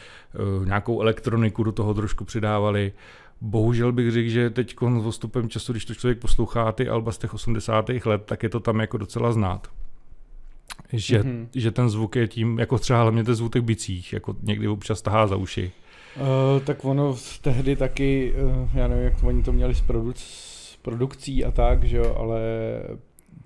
uh, 0.59 0.67
nějakou 0.67 1.01
elektroniku 1.01 1.63
do 1.63 1.73
toho 1.73 1.95
trošku 1.95 2.25
přidávali. 2.25 2.93
Bohužel 3.41 3.93
bych 3.93 4.11
řekl, 4.11 4.29
že 4.29 4.51
teď 4.51 4.75
s 4.99 5.03
postupem 5.03 5.49
času, 5.49 5.73
když 5.73 5.85
to 5.85 5.95
člověk 5.95 6.19
poslouchá 6.19 6.73
ty 6.73 6.89
alba 6.89 7.13
z 7.13 7.19
těch 7.19 7.35
80. 7.35 7.91
let, 8.05 8.23
tak 8.25 8.43
je 8.43 8.49
to 8.49 8.61
tam 8.61 8.81
jako 8.81 8.97
docela 8.99 9.33
znát 9.33 9.69
že, 10.93 11.23
mm-hmm. 11.23 11.47
že 11.55 11.71
ten 11.71 11.91
zvuk 11.91 12.17
je 12.17 12.29
tím, 12.29 12.59
jako 12.59 12.79
třeba 12.79 13.03
hlavně 13.03 13.25
ten 13.25 13.35
zvuk 13.35 13.53
těch 13.53 13.63
bicích, 13.63 14.13
jako 14.13 14.37
někdy 14.43 14.69
občas 14.69 15.03
tahá 15.03 15.27
za 15.27 15.37
uši. 15.37 15.73
Uh, 16.17 16.63
tak 16.65 16.85
ono 16.85 17.17
tehdy 17.41 17.77
taky, 17.77 18.35
uh, 18.45 18.69
já 18.75 18.89
nevím, 18.89 19.05
jak 19.05 19.21
to, 19.21 19.27
oni 19.27 19.43
to 19.43 19.53
měli 19.53 19.75
s, 19.75 19.81
produc, 19.81 20.19
s 20.19 20.77
produkcí 20.83 21.45
a 21.45 21.51
tak, 21.51 21.85
že 21.85 21.97
jo, 21.97 22.15
ale 22.19 22.41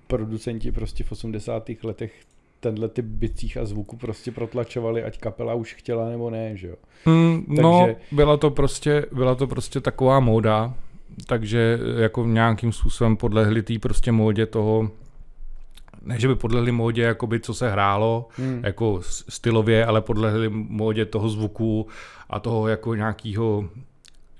producenti 0.07 0.71
prostě 0.71 1.03
v 1.03 1.11
80. 1.11 1.69
letech 1.83 2.13
tenhle 2.59 2.89
typ 2.89 3.05
bicích 3.05 3.57
a 3.57 3.65
zvuku 3.65 3.97
prostě 3.97 4.31
protlačovali, 4.31 5.03
ať 5.03 5.19
kapela 5.19 5.53
už 5.53 5.73
chtěla 5.73 6.09
nebo 6.09 6.29
ne, 6.29 6.57
že 6.57 6.67
jo. 6.67 6.75
Mm, 7.05 7.45
Takže... 7.45 7.61
No, 7.61 7.87
byla 8.11 8.37
to, 8.37 8.51
prostě, 8.51 9.05
byla 9.11 9.35
to 9.35 9.47
prostě 9.47 9.81
taková 9.81 10.19
móda, 10.19 10.73
takže 11.27 11.79
jako 11.97 12.25
nějakým 12.25 12.71
způsobem 12.71 13.17
podlehli 13.17 13.63
tý 13.63 13.79
prostě 13.79 14.11
módě 14.11 14.45
toho, 14.45 14.91
ne, 16.05 16.19
že 16.19 16.27
by 16.27 16.35
podlehli 16.35 16.71
módě, 16.71 17.01
jakoby, 17.01 17.39
co 17.39 17.53
se 17.53 17.71
hrálo, 17.71 18.27
hmm. 18.37 18.61
jako 18.63 18.99
stylově, 19.03 19.85
ale 19.85 20.01
podlehli 20.01 20.49
módě 20.49 21.05
toho 21.05 21.29
zvuku 21.29 21.87
a 22.29 22.39
toho 22.39 22.67
jako 22.67 22.95
nějakého 22.95 23.69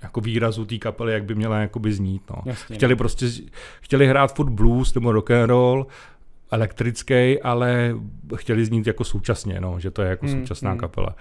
jako 0.02 0.20
výrazu 0.20 0.64
té 0.64 0.78
kapely, 0.78 1.12
jak 1.12 1.24
by 1.24 1.34
měla 1.34 1.58
jakoby 1.58 1.92
znít. 1.92 2.22
No. 2.30 2.36
Jasně. 2.44 2.76
Chtěli 2.76 2.96
prostě, 2.96 3.26
chtěli 3.80 4.06
hrát 4.06 4.34
foot 4.34 4.48
blues 4.48 4.94
nebo 4.94 5.12
rock 5.12 5.30
and 5.30 5.48
roll, 5.48 5.86
elektrický, 6.50 7.42
ale 7.42 7.94
chtěli 8.36 8.64
znít 8.64 8.86
jako 8.86 9.04
současně, 9.04 9.60
no, 9.60 9.80
že 9.80 9.90
to 9.90 10.02
je 10.02 10.08
jako 10.08 10.26
hmm, 10.26 10.40
současná 10.40 10.70
hmm. 10.70 10.80
kapela. 10.80 11.16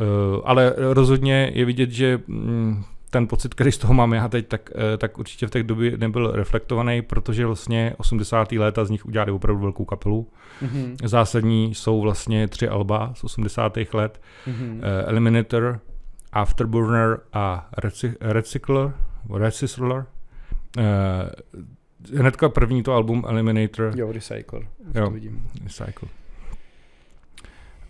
Uh, 0.00 0.40
ale 0.44 0.74
rozhodně 0.76 1.50
je 1.54 1.64
vidět, 1.64 1.90
že 1.90 2.20
mm, 2.26 2.84
ten 3.12 3.28
pocit, 3.28 3.54
který 3.54 3.72
z 3.72 3.78
toho 3.78 3.94
mám 3.94 4.12
já 4.12 4.28
teď, 4.28 4.48
tak, 4.48 4.70
eh, 4.74 4.96
tak 4.96 5.18
určitě 5.18 5.46
v 5.46 5.50
té 5.50 5.62
době 5.62 5.96
nebyl 5.96 6.32
reflektovaný, 6.32 7.02
protože 7.02 7.46
vlastně 7.46 7.94
80. 7.98 8.58
léta 8.58 8.84
z 8.84 8.90
nich 8.90 9.06
udělali 9.06 9.32
opravdu 9.32 9.62
velkou 9.62 9.84
kapelu. 9.84 10.28
Mm-hmm. 10.62 10.96
Zásadní 11.04 11.74
jsou 11.74 12.00
vlastně 12.00 12.48
tři 12.48 12.68
alba 12.68 13.12
z 13.14 13.24
80. 13.24 13.76
let. 13.94 14.20
Mm-hmm. 14.46 14.72
Uh, 14.74 14.80
Eliminator, 15.06 15.80
Afterburner 16.32 17.20
a 17.32 17.68
Recy- 17.78 18.16
Recycler, 18.20 18.92
Recycler. 19.34 20.04
Uh, 20.78 20.84
hnedka 22.18 22.48
první 22.48 22.82
to 22.82 22.92
album 22.92 23.24
Eliminator. 23.28 23.92
Jo, 23.96 24.12
Recycler. 24.12 24.66
Jo, 24.94 25.10
vidím. 25.10 25.46
Recycle. 25.64 26.08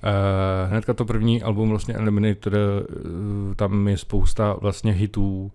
Uh, 0.04 0.71
hnedka 0.71 0.94
to 0.94 1.04
první 1.04 1.42
album 1.42 1.68
vlastně 1.68 1.94
Eliminator, 1.94 2.52
uh, 2.54 3.54
tam 3.54 3.88
je 3.88 3.99
spousta 3.99 4.56
vlastně 4.61 4.92
hitů, 4.92 5.52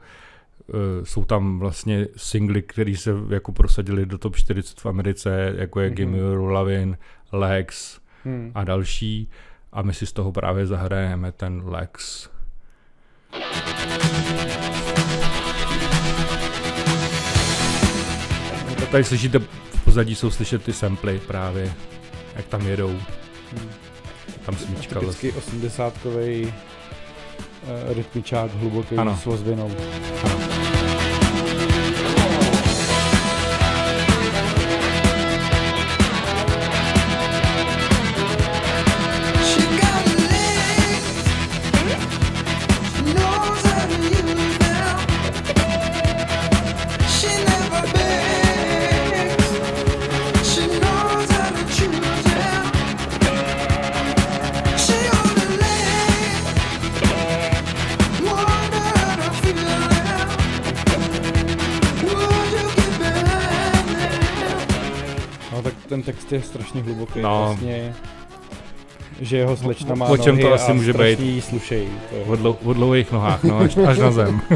uh, 0.67 0.75
jsou 1.03 1.25
tam 1.25 1.59
vlastně 1.59 2.07
singly, 2.15 2.61
které 2.61 2.97
se 2.97 3.11
jako 3.29 3.51
prosadily 3.51 4.05
do 4.05 4.17
top 4.17 4.35
40 4.35 4.79
v 4.79 4.85
Americe, 4.85 5.53
jako 5.57 5.79
je 5.79 5.89
mm-hmm. 5.89 5.93
Gimme 5.93 6.21
Lovin', 6.21 6.97
Lex 7.31 7.99
mm. 8.25 8.51
a 8.55 8.63
další. 8.63 9.29
A 9.71 9.81
my 9.81 9.93
si 9.93 10.05
z 10.05 10.13
toho 10.13 10.31
právě 10.31 10.65
zahrajeme 10.65 11.31
ten 11.31 11.61
Lex. 11.65 12.29
Tady 18.91 19.03
slyšíte, 19.03 19.39
v 19.39 19.83
pozadí 19.83 20.15
jsou 20.15 20.31
slyšet 20.31 20.63
ty 20.63 20.73
samply 20.73 21.21
právě, 21.27 21.73
jak 22.35 22.45
tam 22.45 22.61
jedou. 22.61 22.99
Hmm 23.57 23.86
tam 24.47 24.55
smíčka. 24.57 24.99
Typicky 24.99 25.31
vlastně. 25.31 25.59
80-kový 25.59 26.45
uh, 26.45 26.53
rytmičák 27.93 28.53
hluboký 28.53 28.95
ano. 28.95 29.19
s 29.23 29.27
ozvěnou. 29.27 29.71
Ano. 30.23 30.46
Text 66.27 66.31
je 66.31 66.41
strašně 66.49 66.81
hluboký. 66.81 67.21
No. 67.21 67.45
Vlastně, 67.45 67.95
že 69.21 69.37
jeho 69.37 69.57
slečna 69.57 69.95
má 69.95 70.05
o 70.05 70.17
čem 70.17 70.39
to 70.39 70.53
asi 70.53 70.73
může 70.73 70.93
být? 70.93 71.43
slušej. 71.43 71.87
To... 72.25 72.35
Dlou, 72.35 72.57
o 72.63 72.73
dlouhých 72.73 73.11
nohách, 73.11 73.43
no, 73.43 73.59
až, 73.59 73.77
až 73.77 73.97
na 73.97 74.11
zem. 74.11 74.41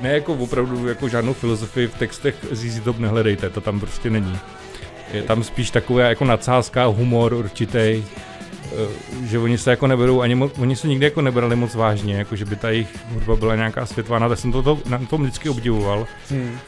ne 0.00 0.12
jako 0.12 0.34
opravdu 0.34 0.88
jako 0.88 1.08
žádnou 1.08 1.32
filozofii 1.32 1.86
v 1.86 1.94
textech 1.94 2.34
z 2.50 2.80
Top 2.80 2.98
nehledejte, 2.98 3.50
to 3.50 3.60
tam 3.60 3.80
prostě 3.80 4.10
není. 4.10 4.38
Je 5.12 5.22
tam 5.22 5.44
spíš 5.44 5.70
taková 5.70 6.02
jako 6.02 6.24
nadsázka, 6.24 6.84
humor 6.84 7.34
určitý, 7.34 7.78
eh, 7.78 8.04
že 9.26 9.38
oni 9.38 9.58
se 9.58 9.70
jako 9.70 9.86
neberou 9.86 10.20
ani 10.20 10.34
moc, 10.34 10.58
oni 10.58 10.76
se 10.76 10.88
nikdy 10.88 11.04
jako 11.04 11.22
nebrali 11.22 11.56
moc 11.56 11.74
vážně, 11.74 12.14
jako 12.16 12.36
že 12.36 12.44
by 12.44 12.56
ta 12.56 12.70
jejich 12.70 12.96
hudba 13.08 13.36
byla 13.36 13.56
nějaká 13.56 13.86
světvána, 13.86 14.28
tak 14.28 14.38
jsem 14.38 14.52
to, 14.52 14.62
to 14.62 14.78
na 14.86 14.98
tom 14.98 15.22
vždycky 15.22 15.48
obdivoval. 15.48 16.06
Hmm 16.30 16.58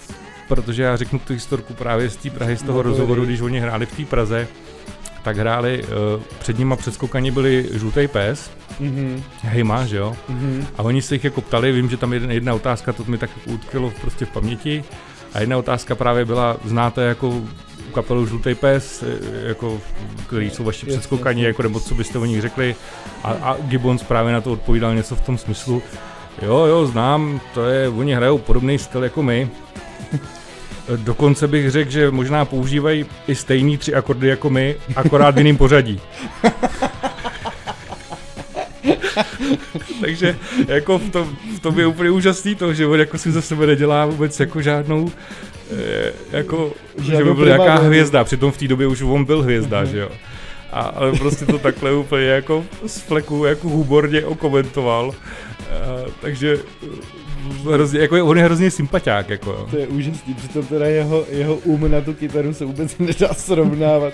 protože 0.54 0.82
já 0.82 0.96
řeknu 0.96 1.18
tu 1.18 1.32
historku 1.32 1.74
právě 1.74 2.10
z 2.10 2.16
té 2.16 2.30
Prahy, 2.30 2.56
z 2.56 2.62
toho 2.62 2.78
no, 2.78 2.82
rozhovoru, 2.82 3.24
když 3.24 3.40
oni 3.40 3.60
hráli 3.60 3.86
v 3.86 3.96
té 3.96 4.04
Praze, 4.04 4.48
tak 5.22 5.36
hráli, 5.36 5.84
uh, 5.84 6.22
před 6.38 6.58
nima 6.58 6.76
předskokaní 6.76 7.30
byli 7.30 7.68
Žlutý 7.72 8.08
pes, 8.08 8.50
mm-hmm. 8.80 9.22
Hejma, 9.42 9.86
že 9.86 9.96
jo? 9.96 10.16
Mm-hmm. 10.30 10.66
A 10.78 10.82
oni 10.82 11.02
se 11.02 11.14
jich 11.14 11.24
jako 11.24 11.40
ptali, 11.40 11.72
vím, 11.72 11.90
že 11.90 11.96
tam 11.96 12.12
jedna, 12.12 12.32
jedna 12.32 12.54
otázka, 12.54 12.92
to 12.92 13.04
mi 13.04 13.18
tak 13.18 13.30
utkvělo 13.46 13.92
prostě 14.00 14.24
v 14.24 14.30
paměti, 14.30 14.84
a 15.34 15.40
jedna 15.40 15.58
otázka 15.58 15.94
právě 15.94 16.24
byla, 16.24 16.56
znáte 16.64 17.02
jako 17.02 17.42
kapelu 17.94 18.26
Žlutý 18.26 18.54
pes, 18.54 19.02
eh, 19.02 19.48
jako, 19.48 19.80
který 20.26 20.50
jsou 20.50 20.64
vaši 20.64 20.86
předskokaní, 20.86 21.42
jako, 21.42 21.62
nebo 21.62 21.80
co 21.80 21.94
byste 21.94 22.18
o 22.18 22.24
nich 22.24 22.40
řekli. 22.40 22.76
A, 23.24 23.30
a 23.30 23.56
Gibbons 23.56 24.02
právě 24.02 24.32
na 24.32 24.40
to 24.40 24.52
odpovídal 24.52 24.94
něco 24.94 25.16
v 25.16 25.20
tom 25.20 25.38
smyslu, 25.38 25.82
jo, 26.42 26.56
jo, 26.64 26.86
znám, 26.86 27.40
to 27.54 27.64
je, 27.64 27.88
oni 27.88 28.14
hrajou 28.14 28.38
podobný 28.38 28.78
styl 28.78 29.04
jako 29.04 29.22
my. 29.22 29.50
Dokonce 30.96 31.48
bych 31.48 31.70
řekl, 31.70 31.90
že 31.90 32.10
možná 32.10 32.44
používají 32.44 33.06
i 33.28 33.34
stejný 33.34 33.78
tři 33.78 33.94
akordy 33.94 34.28
jako 34.28 34.50
my, 34.50 34.76
akorát 34.96 35.34
v 35.34 35.38
jiným 35.38 35.56
pořadí. 35.56 36.00
Takže 40.00 40.36
jako 40.68 40.98
v 40.98 41.10
tom, 41.10 41.36
v 41.56 41.60
tom 41.60 41.78
je 41.78 41.86
úplně 41.86 42.10
úžasný 42.10 42.54
to, 42.54 42.74
že 42.74 42.86
on 42.86 42.98
jako 43.00 43.18
si 43.18 43.32
za 43.32 43.42
sebe 43.42 43.66
nedělá 43.66 44.06
vůbec 44.06 44.40
jako 44.40 44.62
žádnou 44.62 45.10
eh, 45.78 46.12
jako, 46.32 46.72
že, 47.02 47.16
že 47.16 47.24
by 47.24 47.34
byl 47.34 47.44
nějaká 47.44 47.74
hvězda, 47.74 48.24
přitom 48.24 48.52
v 48.52 48.58
té 48.58 48.68
době 48.68 48.86
už 48.86 49.02
on 49.02 49.24
byl 49.24 49.42
hvězda, 49.42 49.84
že 49.84 49.98
jo. 49.98 50.08
A, 50.72 50.80
ale 50.80 51.12
prostě 51.12 51.46
to 51.46 51.58
takhle 51.58 51.92
úplně 51.92 52.26
jako 52.26 52.64
z 52.86 52.98
fleku 52.98 53.44
jako 53.44 53.68
humorně 53.68 54.24
okomentoval. 54.24 55.10
A, 55.10 56.10
takže 56.20 56.58
hrozně, 57.70 58.00
jako 58.00 58.26
on 58.26 58.38
je 58.38 58.44
hrozně 58.44 58.70
sympatiák, 58.70 59.28
jako. 59.28 59.68
To 59.70 59.76
je 59.76 59.86
úžasný, 59.86 60.34
přitom 60.34 60.66
teda 60.66 60.86
jeho, 60.86 61.24
jeho 61.30 61.54
um 61.54 61.90
na 61.90 62.00
tu 62.00 62.14
kytaru 62.14 62.54
se 62.54 62.64
vůbec 62.64 62.98
nedá 62.98 63.34
srovnávat 63.34 64.12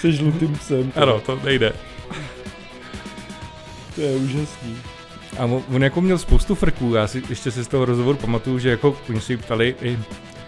se 0.00 0.12
žlutým 0.12 0.52
psem. 0.52 0.90
Teda. 0.90 1.06
Ano, 1.06 1.20
to 1.20 1.40
nejde. 1.44 1.72
To 3.94 4.00
je 4.00 4.16
úžasný. 4.16 4.76
A 5.38 5.44
on 5.74 5.82
jako 5.84 6.00
měl 6.00 6.18
spoustu 6.18 6.54
frků, 6.54 6.94
já 6.94 7.06
si 7.06 7.22
ještě 7.28 7.50
si 7.50 7.64
z 7.64 7.68
toho 7.68 7.84
rozhovoru 7.84 8.18
pamatuju, 8.18 8.58
že 8.58 8.70
jako 8.70 8.96
oni 9.08 9.20
si 9.20 9.36
ptali 9.36 9.74
i 9.82 9.98
eh, 9.98 10.39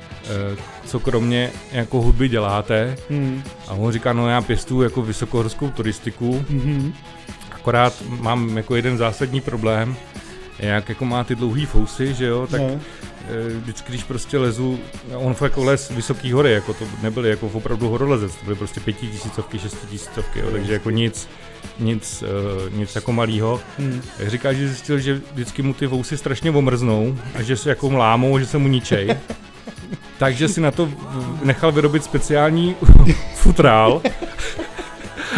co 0.87 1.01
kromě 1.01 1.51
jako 1.73 2.03
hudby 2.03 2.29
děláte. 2.29 2.97
Hmm. 3.11 3.43
A 3.69 3.75
on 3.75 3.93
říká, 3.93 4.13
no 4.13 4.29
já 4.29 4.41
pěstuju 4.41 4.83
jako 4.83 5.03
vysokohorskou 5.03 5.71
turistiku, 5.71 6.45
hmm. 6.51 6.95
akorát 7.53 8.03
mám 8.09 8.57
jako 8.57 8.77
jeden 8.77 8.99
zásadní 8.99 9.41
problém, 9.41 9.97
jak 10.59 10.89
jako 10.89 11.05
má 11.05 11.25
ty 11.25 11.35
dlouhý 11.35 11.67
fousy, 11.67 12.15
že 12.15 12.27
jo, 12.27 12.47
tak 12.47 12.61
no. 12.61 12.81
vždycky, 13.61 13.93
když 13.93 14.05
prostě 14.05 14.39
lezu, 14.39 14.79
on 15.15 15.35
jako 15.43 15.65
les 15.65 15.91
vysoký 15.91 16.33
hory, 16.33 16.53
jako 16.53 16.75
to 16.75 16.85
nebyly 17.03 17.31
jako 17.31 17.47
opravdu 17.47 17.89
horolezec, 17.89 18.35
to 18.35 18.45
byly 18.45 18.57
prostě 18.57 18.81
pětitisícovky, 18.81 19.59
šestitisícovky, 19.59 20.39
jo, 20.39 20.51
takže 20.53 20.73
jako 20.73 20.91
nic, 20.91 21.29
nic, 21.79 22.25
uh, 22.67 22.79
nic 22.79 22.95
jako 22.95 23.13
malýho. 23.13 23.61
Hmm. 23.79 24.03
Říká, 24.27 24.53
že 24.53 24.69
zjistil, 24.69 24.99
že 24.99 25.21
vždycky 25.33 25.63
mu 25.63 25.75
ty 25.75 25.87
vousy 25.87 26.19
strašně 26.19 26.51
omrznou 26.51 27.19
a 27.35 27.43
že 27.43 27.57
se 27.57 27.69
jako 27.69 27.91
mlámou, 27.91 28.39
že 28.39 28.47
se 28.47 28.59
mu 28.59 28.69
ničej. 28.69 29.09
takže 30.23 30.49
si 30.49 30.61
na 30.61 30.71
to 30.71 30.89
nechal 31.43 31.73
vyrobit 31.73 32.05
speciální 32.05 32.77
futrál 33.35 34.03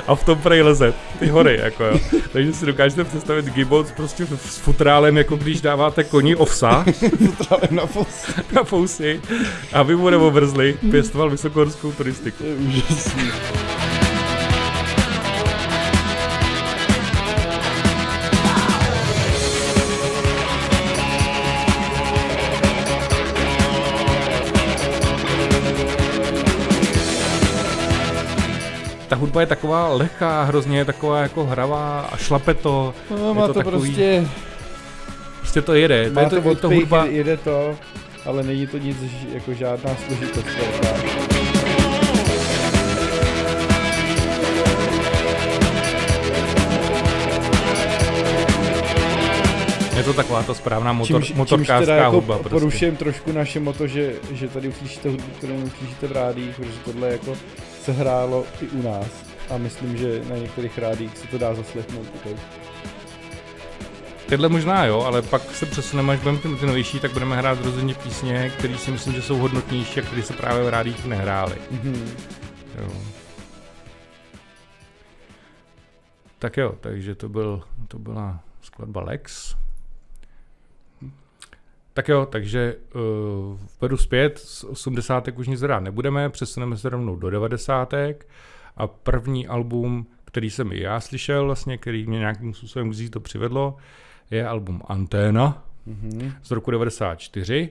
a 0.07 0.15
v 0.15 0.25
tom 0.25 0.39
prej 0.39 0.63
leze 0.63 0.95
ty 1.19 1.27
hory, 1.27 1.61
jako 1.63 1.85
jo. 1.85 1.99
Takže 2.33 2.53
si 2.53 2.67
dokážete 2.67 3.05
představit 3.05 3.47
Gibbons 3.47 3.93
prostě 3.93 4.27
s 4.27 4.57
futrálem, 4.59 5.17
jako 5.17 5.37
když 5.37 5.61
dáváte 5.61 6.05
koni 6.05 6.37
ovsa. 6.37 6.85
futrálem 7.27 7.69
na 7.71 7.87
fousy. 7.87 8.33
na 8.53 8.65
fousy, 8.65 9.21
aby 9.73 9.97
mu 9.97 10.11
neobrzli, 10.11 10.77
pěstoval 10.91 11.31
vysokohorskou 11.31 11.93
turistiku. 11.93 12.39
To 12.39 12.45
je 12.45 12.57
úžasný. 12.57 13.31
Hudba 29.35 29.41
je 29.41 29.47
taková 29.47 29.89
lehká, 29.89 30.43
hrozně 30.43 30.79
je 30.79 30.85
taková 30.85 31.21
jako 31.21 31.45
hravá 31.45 32.01
a 32.01 32.17
šlape 32.17 32.55
to. 32.55 32.95
No, 33.11 33.35
má 33.35 33.47
to, 33.47 33.53
to 33.53 33.59
takový, 33.59 33.81
prostě... 33.81 34.27
Prostě 35.41 35.63
to 35.63 35.75
jede. 35.75 36.11
Má 36.11 36.29
to, 36.29 36.37
je 36.37 36.43
to, 36.43 36.55
to, 36.55 36.61
to 36.61 36.69
hudba... 36.69 37.05
jede 37.05 37.37
to, 37.37 37.77
ale 38.25 38.43
není 38.43 38.67
to 38.67 38.79
nic 38.79 38.97
jako 39.33 39.55
žádná 39.55 39.91
složitost. 40.07 40.47
Je 49.97 50.03
to 50.03 50.13
taková 50.13 50.43
ta 50.43 50.55
správná 50.55 50.93
motor, 50.93 51.25
čímž, 51.25 51.37
motorkářská 51.37 51.77
čímž 51.77 51.87
teda 51.87 51.97
jako 51.97 52.17
hudba. 52.17 52.35
Prostě. 52.39 52.51
Poruším 52.51 52.97
trošku 52.97 53.33
naše 53.33 53.61
moto, 53.61 53.87
že, 53.87 54.13
že 54.33 54.49
tady 54.49 54.69
uslyšíte 54.69 55.09
hudbu, 55.09 55.27
kterou 55.39 55.55
uslyšíte 55.55 56.07
v 56.07 56.13
rádích, 56.13 56.57
protože 56.57 56.79
tohle 56.85 57.09
jako 57.09 57.37
se 57.85 57.93
hrálo 57.93 58.45
i 58.63 58.67
u 58.67 58.83
nás. 58.83 59.24
A 59.51 59.59
myslím, 59.59 59.97
že 59.97 60.23
na 60.29 60.37
některých 60.37 60.79
rádích 60.79 61.19
se 61.19 61.27
to 61.27 61.39
dá 61.39 61.55
zaslechnout. 61.55 62.07
Okay. 62.15 62.35
Tyhle 64.29 64.49
možná 64.49 64.85
jo, 64.85 65.01
ale 65.01 65.23
pak 65.23 65.43
se 65.43 65.67
přesuneme, 65.67 66.13
až 66.13 66.19
budeme 66.19 66.39
ty, 66.39 66.49
ty 66.49 66.67
novější, 66.67 67.01
tak 67.01 67.13
budeme 67.13 67.37
hrát 67.37 67.65
rozhodně 67.65 67.95
písně, 67.95 68.51
které 68.51 68.79
si 68.79 68.91
myslím, 68.91 69.13
že 69.13 69.23
jsou 69.23 69.37
hodnotnější 69.39 70.01
a 70.01 70.03
které 70.03 70.23
se 70.23 70.33
právě 70.33 70.65
v 70.65 70.69
rádích 70.69 71.07
nehrály. 71.07 71.57
Mm-hmm. 71.73 72.09
Jo. 72.79 72.93
Tak 76.39 76.57
jo, 76.57 76.75
takže 76.81 77.15
to, 77.15 77.29
byl, 77.29 77.63
to 77.89 77.99
byla 77.99 78.41
skladba 78.63 79.01
Lex. 79.01 79.57
Tak 81.93 82.09
jo, 82.09 82.27
takže 82.27 82.77
uh, 82.95 83.59
vedu 83.81 83.97
zpět, 83.97 84.39
z 84.39 84.65
80. 84.65 85.29
už 85.37 85.49
nic 85.49 85.61
hrát 85.61 85.81
nebudeme, 85.81 86.31
přesuneme 86.31 86.77
se 86.77 86.89
rovnou 86.89 87.17
do 87.17 87.31
90. 87.31 87.95
A 88.77 88.87
první 88.87 89.47
album, 89.47 90.07
který 90.25 90.51
jsem 90.51 90.73
i 90.73 90.81
já 90.81 91.01
slyšel, 91.01 91.47
vlastně, 91.47 91.79
který 91.79 92.07
mě 92.07 92.19
nějakým 92.19 92.55
způsobem 92.55 92.91
vzít 92.91 93.11
to 93.11 93.21
přivedlo, 93.21 93.77
je 94.31 94.49
album 94.49 94.83
Anténa 94.89 95.65
mm-hmm. 95.89 96.33
z 96.43 96.51
roku 96.51 96.71
94. 96.71 97.71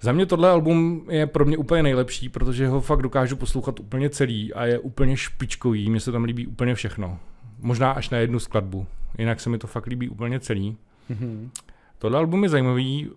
Za 0.00 0.12
mě 0.12 0.26
tohle 0.26 0.50
album 0.50 1.06
je 1.10 1.26
pro 1.26 1.44
mě 1.44 1.56
úplně 1.56 1.82
nejlepší, 1.82 2.28
protože 2.28 2.68
ho 2.68 2.80
fakt 2.80 3.02
dokážu 3.02 3.36
poslouchat 3.36 3.80
úplně 3.80 4.10
celý 4.10 4.54
a 4.54 4.64
je 4.64 4.78
úplně 4.78 5.16
špičkový, 5.16 5.90
mně 5.90 6.00
se 6.00 6.12
tam 6.12 6.24
líbí 6.24 6.46
úplně 6.46 6.74
všechno. 6.74 7.18
Možná 7.58 7.92
až 7.92 8.10
na 8.10 8.18
jednu 8.18 8.38
skladbu, 8.38 8.86
jinak 9.18 9.40
se 9.40 9.50
mi 9.50 9.58
to 9.58 9.66
fakt 9.66 9.86
líbí 9.86 10.08
úplně 10.08 10.40
celý. 10.40 10.76
Mm-hmm. 11.10 11.50
Tohle 11.98 12.18
album 12.18 12.42
je 12.42 12.48
zajímavý. 12.48 13.10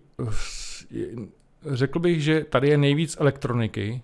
Řekl 1.70 1.98
bych, 1.98 2.22
že 2.22 2.44
tady 2.44 2.68
je 2.68 2.78
nejvíc 2.78 3.16
elektroniky, 3.20 4.02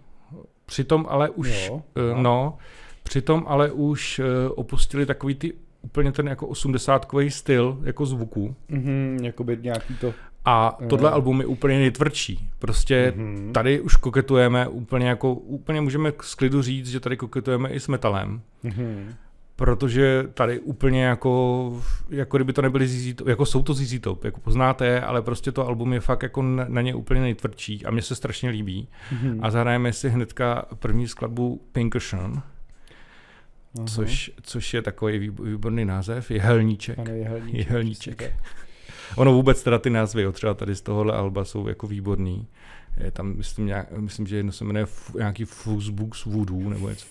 přitom 0.72 1.06
ale 1.08 1.30
už, 1.30 1.68
jo, 1.68 1.74
uh, 1.74 1.82
no, 2.22 2.58
přitom 3.02 3.44
ale 3.46 3.70
už 3.70 4.18
uh, 4.18 4.24
opustili 4.54 5.06
takový 5.06 5.34
ty 5.34 5.52
úplně 5.82 6.12
ten 6.12 6.28
jako 6.28 6.46
osmdesátkový 6.46 7.30
styl 7.30 7.78
jako 7.82 8.06
zvuku. 8.06 8.56
Mm-hmm, 8.70 9.24
jakoby 9.24 9.58
nějaký 9.62 9.94
to... 9.94 10.14
A 10.44 10.78
tohle 10.88 11.10
mm. 11.10 11.14
album 11.14 11.40
je 11.40 11.46
úplně 11.46 11.78
nejtvrdší. 11.78 12.48
Prostě 12.58 13.14
mm-hmm. 13.16 13.52
tady 13.52 13.80
už 13.80 13.96
koketujeme 13.96 14.68
úplně 14.68 15.08
jako, 15.08 15.34
úplně 15.34 15.80
můžeme 15.80 16.12
s 16.20 16.34
klidu 16.34 16.62
říct, 16.62 16.88
že 16.88 17.00
tady 17.00 17.16
koketujeme 17.16 17.68
i 17.68 17.80
s 17.80 17.88
metalem. 17.88 18.40
Mm-hmm 18.64 19.14
protože 19.56 20.24
tady 20.34 20.60
úplně 20.60 21.04
jako, 21.04 21.82
jako 22.10 22.36
kdyby 22.36 22.52
to 22.52 22.62
nebyly 22.62 22.88
ZZ 22.88 23.14
Top, 23.14 23.28
jako 23.28 23.46
jsou 23.46 23.62
to 23.62 23.74
ZZ 23.74 24.00
Top, 24.00 24.24
jako 24.24 24.40
poznáte 24.40 25.00
ale 25.00 25.22
prostě 25.22 25.52
to 25.52 25.66
album 25.66 25.92
je 25.92 26.00
fakt 26.00 26.22
jako 26.22 26.42
na, 26.42 26.80
ně 26.80 26.94
úplně 26.94 27.20
nejtvrdší 27.20 27.86
a 27.86 27.90
mně 27.90 28.02
se 28.02 28.14
strašně 28.14 28.50
líbí. 28.50 28.88
Mm-hmm. 29.12 29.38
A 29.42 29.50
zahrajeme 29.50 29.92
si 29.92 30.08
hnedka 30.08 30.64
první 30.74 31.08
skladbu 31.08 31.62
Pinkerson, 31.72 32.42
uh-huh. 33.76 33.86
což, 33.86 34.30
což 34.42 34.74
je 34.74 34.82
takový 34.82 35.18
výborný 35.18 35.84
název, 35.84 36.30
je 36.30 36.40
Helníček. 36.40 36.98
Ano, 36.98 37.14
je 37.14 37.24
Helníček. 37.24 37.58
Je 37.58 37.64
helníček. 37.64 38.34
Ono 39.16 39.32
vůbec 39.32 39.62
teda 39.62 39.78
ty 39.78 39.90
názvy, 39.90 40.22
jo, 40.22 40.32
třeba 40.32 40.54
tady 40.54 40.74
z 40.74 40.80
tohohle 40.80 41.14
alba 41.14 41.44
jsou 41.44 41.68
jako 41.68 41.86
výborný 41.86 42.46
je 42.96 43.10
tam, 43.10 43.36
myslím, 43.36 43.66
nějak, 43.66 43.92
myslím 43.92 44.26
že 44.26 44.36
jedno 44.36 44.52
se 44.52 44.64
jmenuje 44.64 44.82
f, 44.82 45.14
nějaký 45.14 45.44
Foxbooks 45.44 46.24
Voodoo, 46.24 46.70
nebo 46.70 46.88
něco. 46.88 47.06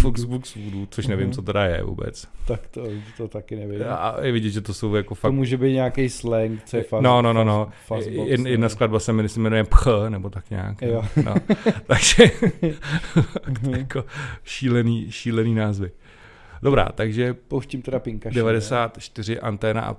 Foxbooks 0.00 0.54
Voodoo, 0.54 0.86
což 0.90 1.06
nevím, 1.06 1.30
uh-huh. 1.30 1.34
co 1.34 1.42
teda 1.42 1.64
je 1.64 1.82
vůbec. 1.82 2.28
Tak 2.46 2.66
to, 2.66 2.86
to 3.16 3.28
taky 3.28 3.56
nevím. 3.56 3.82
A 3.88 4.16
je 4.22 4.32
vidět, 4.32 4.50
že 4.50 4.60
to 4.60 4.74
jsou 4.74 4.94
jako 4.94 5.14
fakt... 5.14 5.28
To 5.28 5.32
může 5.32 5.56
být 5.56 5.72
nějaký 5.72 6.08
slang, 6.08 6.64
co 6.64 6.76
je 6.76 6.82
fast, 6.82 7.02
No, 7.02 7.22
no, 7.22 7.32
no, 7.32 7.44
no. 7.44 7.68
Fast, 7.86 8.06
jedna, 8.06 8.48
jedna 8.48 8.68
skladba 8.68 9.00
se 9.00 9.12
myslím, 9.12 9.42
jmenuje 9.42 9.64
Pch, 9.64 9.86
nebo 10.08 10.30
tak 10.30 10.50
nějak. 10.50 10.82
Jo. 10.82 11.04
No. 11.24 11.34
takže 11.86 12.24
uh-huh. 12.24 13.70
jako 13.78 14.04
šílený, 14.44 15.12
šílený 15.12 15.54
názvy. 15.54 15.90
Dobrá, 16.62 16.88
takže... 16.94 17.34
Pouštím 17.34 17.82
teda 17.82 17.98
Pinkašen. 17.98 18.34
94 18.34 19.34
ne? 19.34 19.40
anténa 19.40 19.82
a 19.82 19.94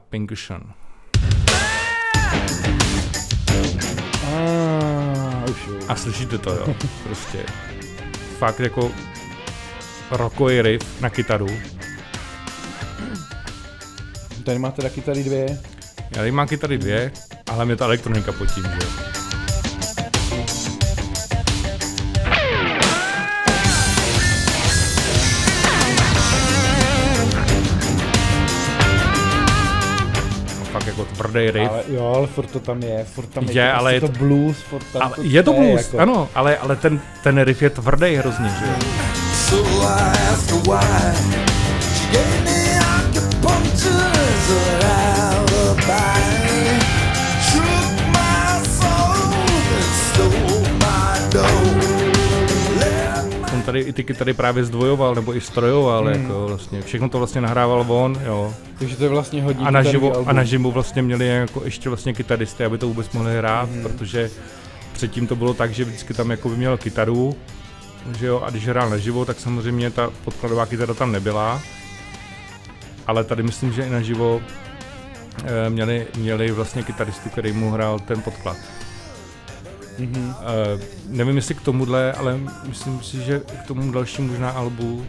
A 5.88 5.96
slyšíte 5.96 6.38
to, 6.38 6.52
jo. 6.52 6.76
Prostě. 7.04 7.46
Fakt 8.38 8.60
jako 8.60 8.92
rockový 10.12 10.62
riff 10.62 11.02
na 11.02 11.10
kytaru. 11.10 11.48
Tady 14.44 14.60
máte 14.60 14.82
taky 14.82 15.02
tady 15.02 15.24
dvě. 15.24 15.60
Já 16.12 16.18
tady 16.18 16.32
mám 16.32 16.48
kytary 16.48 16.78
dvě, 16.78 17.12
ale 17.48 17.66
mě 17.66 17.76
ta 17.76 17.86
elektronika 17.86 18.32
pod 18.32 18.52
tím, 18.52 18.64
že 18.64 18.80
jo. 18.82 19.19
Jako 31.00 31.16
tvrdý 31.16 31.52
riff. 31.52 31.72
Ale, 31.72 31.84
jo, 31.88 32.14
ale 32.16 32.28
furt 32.28 32.52
to 32.52 32.60
tam 32.60 32.84
je, 32.84 33.04
furt 33.04 33.26
tam 33.26 33.44
je, 33.44 33.62
je 33.62 33.72
to, 33.72 33.78
ale 33.78 33.94
je 33.94 34.02
to 34.02 34.08
blues, 34.08 34.58
furt 34.62 34.84
tam 34.94 35.02
ale 35.02 35.16
to 35.16 35.22
Je 35.24 35.44
to 35.44 35.54
blues, 35.54 35.86
jako... 35.86 36.00
ano, 36.00 36.30
ale, 36.36 36.58
ale 36.58 36.76
ten, 36.76 37.02
ten 37.24 37.44
riff 37.44 37.62
je 37.62 37.70
tvrdý 37.70 38.16
hrozně, 38.16 38.50
že 38.50 38.66
jo. 38.66 38.74
So 39.34 39.88
I 39.88 40.18
asked 40.34 40.68
why 40.68 41.40
She 41.96 42.12
gave 42.12 42.44
me 42.46 42.59
tady 53.70 53.80
i 53.80 53.94
ty 53.94 54.04
kytary 54.04 54.34
právě 54.34 54.64
zdvojoval 54.64 55.16
nebo 55.16 55.36
i 55.36 55.42
strojoval, 55.42 56.06
hmm. 56.06 56.22
jako 56.22 56.48
vlastně. 56.48 56.82
Všechno 56.82 57.10
to 57.10 57.18
vlastně 57.18 57.42
nahrával 57.42 57.86
on, 57.88 58.18
jo. 58.26 58.54
Takže 58.80 58.96
to 58.96 59.04
je 59.04 59.10
vlastně 59.10 59.44
hodně 59.44 59.66
a 59.66 59.72
naživo, 59.72 60.28
a 60.28 60.34
naživo 60.34 60.72
vlastně 60.72 61.02
měli 61.02 61.28
jako 61.28 61.62
ještě 61.66 61.90
vlastně 61.90 62.14
kytaristy, 62.14 62.66
aby 62.66 62.78
to 62.78 62.88
vůbec 62.88 63.12
mohli 63.12 63.38
hrát, 63.38 63.70
hmm. 63.70 63.84
protože 63.84 64.30
předtím 64.94 65.28
to 65.28 65.36
bylo 65.36 65.54
tak, 65.54 65.74
že 65.74 65.86
vždycky 65.86 66.14
tam 66.14 66.32
jako 66.32 66.50
by 66.50 66.56
měl 66.56 66.78
kytaru, 66.78 67.36
že 68.20 68.26
jo, 68.26 68.42
a 68.46 68.50
když 68.50 68.68
hrál 68.68 68.90
naživo, 68.90 69.26
tak 69.26 69.40
samozřejmě 69.40 69.92
ta 69.92 70.12
podkladová 70.26 70.66
kytara 70.66 70.94
tam 70.94 71.12
nebyla, 71.12 71.62
ale 73.08 73.24
tady 73.24 73.44
myslím, 73.44 73.74
že 73.74 73.84
i 73.84 73.90
naživo 73.90 74.42
e, 75.46 75.70
měli, 75.70 76.08
měli 76.18 76.52
vlastně 76.52 76.84
kytaristu, 76.84 77.30
který 77.30 77.52
mu 77.52 77.72
hrál 77.72 78.00
ten 78.00 78.22
podklad. 78.22 78.58
Mm-hmm. 80.00 80.28
Uh, 80.28 80.82
nevím, 81.08 81.36
jestli 81.36 81.56
k 81.56 81.62
tomuhle, 81.62 82.14
ale 82.14 82.40
myslím 82.68 83.04
si, 83.04 83.22
že 83.22 83.42
k 83.64 83.68
tomu 83.68 83.92
dalšímu 83.92 84.28
možná 84.28 84.50
albu 84.50 84.94
uh, 84.94 85.06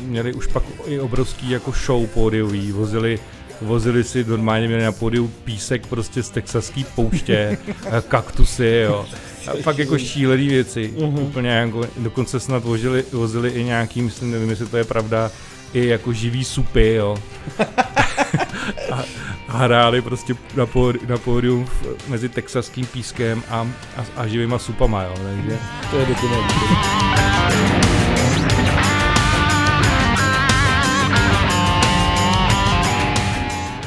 měli 0.00 0.34
už 0.34 0.46
pak 0.46 0.62
i 0.86 1.00
obrovský 1.00 1.50
jako 1.50 1.72
show 1.72 2.06
pódiový, 2.06 2.72
vozili 2.72 3.18
vozili 3.60 4.04
si 4.04 4.24
normálně 4.24 4.66
měli 4.66 4.82
na 4.82 4.92
pódiu 4.92 5.28
písek 5.44 5.86
prostě 5.86 6.22
z 6.22 6.30
texaský 6.30 6.84
pouště, 6.94 7.58
kaktusy, 8.08 8.82
jo. 8.86 9.06
A 9.46 9.62
fakt 9.62 9.78
jako 9.78 9.98
šílený 9.98 10.48
věci, 10.48 10.92
uh-huh. 10.96 11.22
úplně 11.22 11.50
jako, 11.50 11.86
dokonce 11.96 12.40
snad 12.40 12.64
vozili, 12.64 13.04
vozili 13.12 13.50
i 13.50 13.64
nějaký, 13.64 14.02
myslím, 14.02 14.30
nevím, 14.30 14.50
jestli 14.50 14.66
to 14.66 14.76
je 14.76 14.84
pravda, 14.84 15.30
i 15.72 15.86
jako 15.86 16.12
živý 16.12 16.44
supy, 16.44 16.94
jo. 16.94 17.16
a, 18.92 19.04
hráli 19.54 20.02
prostě 20.02 20.34
na, 20.56 20.66
pódium, 20.66 21.08
na 21.08 21.18
pódium 21.18 21.68
mezi 22.08 22.28
texaským 22.28 22.86
pískem 22.86 23.42
a, 23.50 23.68
a, 23.96 24.04
a 24.16 24.26
živýma 24.26 24.58
supama, 24.58 25.02
jo, 25.02 25.14
takže... 25.22 25.58
To 25.90 25.96
je 25.96 26.06
dokument. 26.06 26.44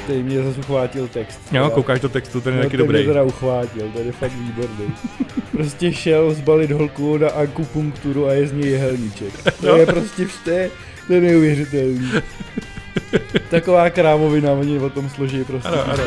Teď 0.08 0.24
mě 0.24 0.44
zase 0.44 0.60
uchvátil 0.60 1.08
text. 1.08 1.40
Jo, 1.52 1.70
koukáš 1.70 2.00
do 2.00 2.10
textu, 2.10 2.42
ten 2.42 2.54
je 2.54 2.58
no, 2.58 2.64
taky 2.64 2.78
dobrý. 2.78 2.98
Mě 2.98 3.08
teda 3.08 3.24
uchvátil, 3.24 3.92
ten 3.94 4.06
je 4.06 4.12
fakt 4.12 4.34
výborný. 4.34 4.94
prostě 5.52 5.94
šel 5.94 6.34
zbalit 6.34 6.72
holku 6.72 7.18
na 7.18 7.30
akupunkturu 7.30 8.28
a 8.28 8.34
je 8.34 8.48
z 8.48 8.54
něj 8.54 8.72
jehelníček. 8.72 9.44
To 9.44 9.68
no. 9.68 9.76
je 9.76 9.86
prostě 9.86 10.26
vše, 10.26 10.72
to 11.08 11.14
je 11.14 11.22
neuvěřitelný. 11.22 12.12
Taková 13.50 13.90
krávovina, 13.90 14.52
oni 14.52 14.80
o 14.80 14.90
tom 14.90 15.10
složí 15.10 15.44
prostě. 15.44 15.70
Ano, 15.70 15.84
ano. 15.92 16.04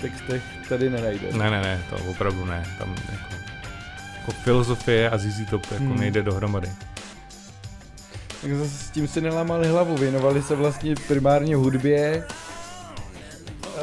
textech 0.00 0.42
tady 0.68 0.90
nenajde. 0.90 1.26
Ne, 1.32 1.50
ne, 1.50 1.62
ne, 1.62 1.82
to 1.90 1.96
opravdu 2.10 2.44
ne. 2.44 2.64
Tam 2.78 2.94
jako, 3.12 3.34
jako 4.18 4.32
filozofie 4.32 5.10
a 5.10 5.18
ZZ 5.18 5.50
Top 5.50 5.72
jako 5.72 5.84
hmm. 5.84 6.00
nejde 6.00 6.22
dohromady. 6.22 6.68
Tak 8.42 8.54
zase 8.54 8.70
s 8.70 8.90
tím 8.90 9.08
si 9.08 9.20
nelámali 9.20 9.68
hlavu, 9.68 9.96
věnovali 9.96 10.42
se 10.42 10.56
vlastně 10.56 10.94
primárně 11.08 11.56
hudbě, 11.56 12.24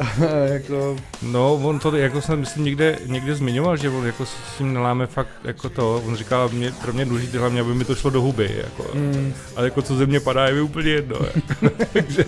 jako... 0.54 0.98
No, 1.22 1.54
on 1.54 1.80
to, 1.80 1.96
jako 1.96 2.22
jsem 2.22 2.40
myslím 2.40 2.64
někde, 2.64 3.00
někde 3.06 3.36
zmiňoval, 3.36 3.78
že 3.78 3.90
on 3.90 4.06
jako 4.06 4.26
s 4.26 4.58
tím 4.58 4.74
neláme 4.74 5.08
fakt 5.08 5.30
jako 5.44 5.70
to, 5.70 6.04
on 6.06 6.16
říkal, 6.16 6.50
mě, 6.50 6.72
pro 6.72 6.94
mě 6.94 7.06
důležité 7.06 7.40
hlavně, 7.40 7.62
aby 7.62 7.74
mi 7.74 7.86
to 7.86 7.96
šlo 7.96 8.10
do 8.10 8.22
huby, 8.22 8.52
jako, 8.64 8.86
mm. 8.94 9.34
ale 9.56 9.68
jako 9.68 9.82
co 9.82 9.96
ze 9.96 10.06
mě 10.06 10.20
padá, 10.20 10.48
je 10.48 10.54
mi 10.54 10.62
úplně 10.62 10.90
jedno, 10.90 11.20
jako, 11.36 11.76
takže... 11.94 12.26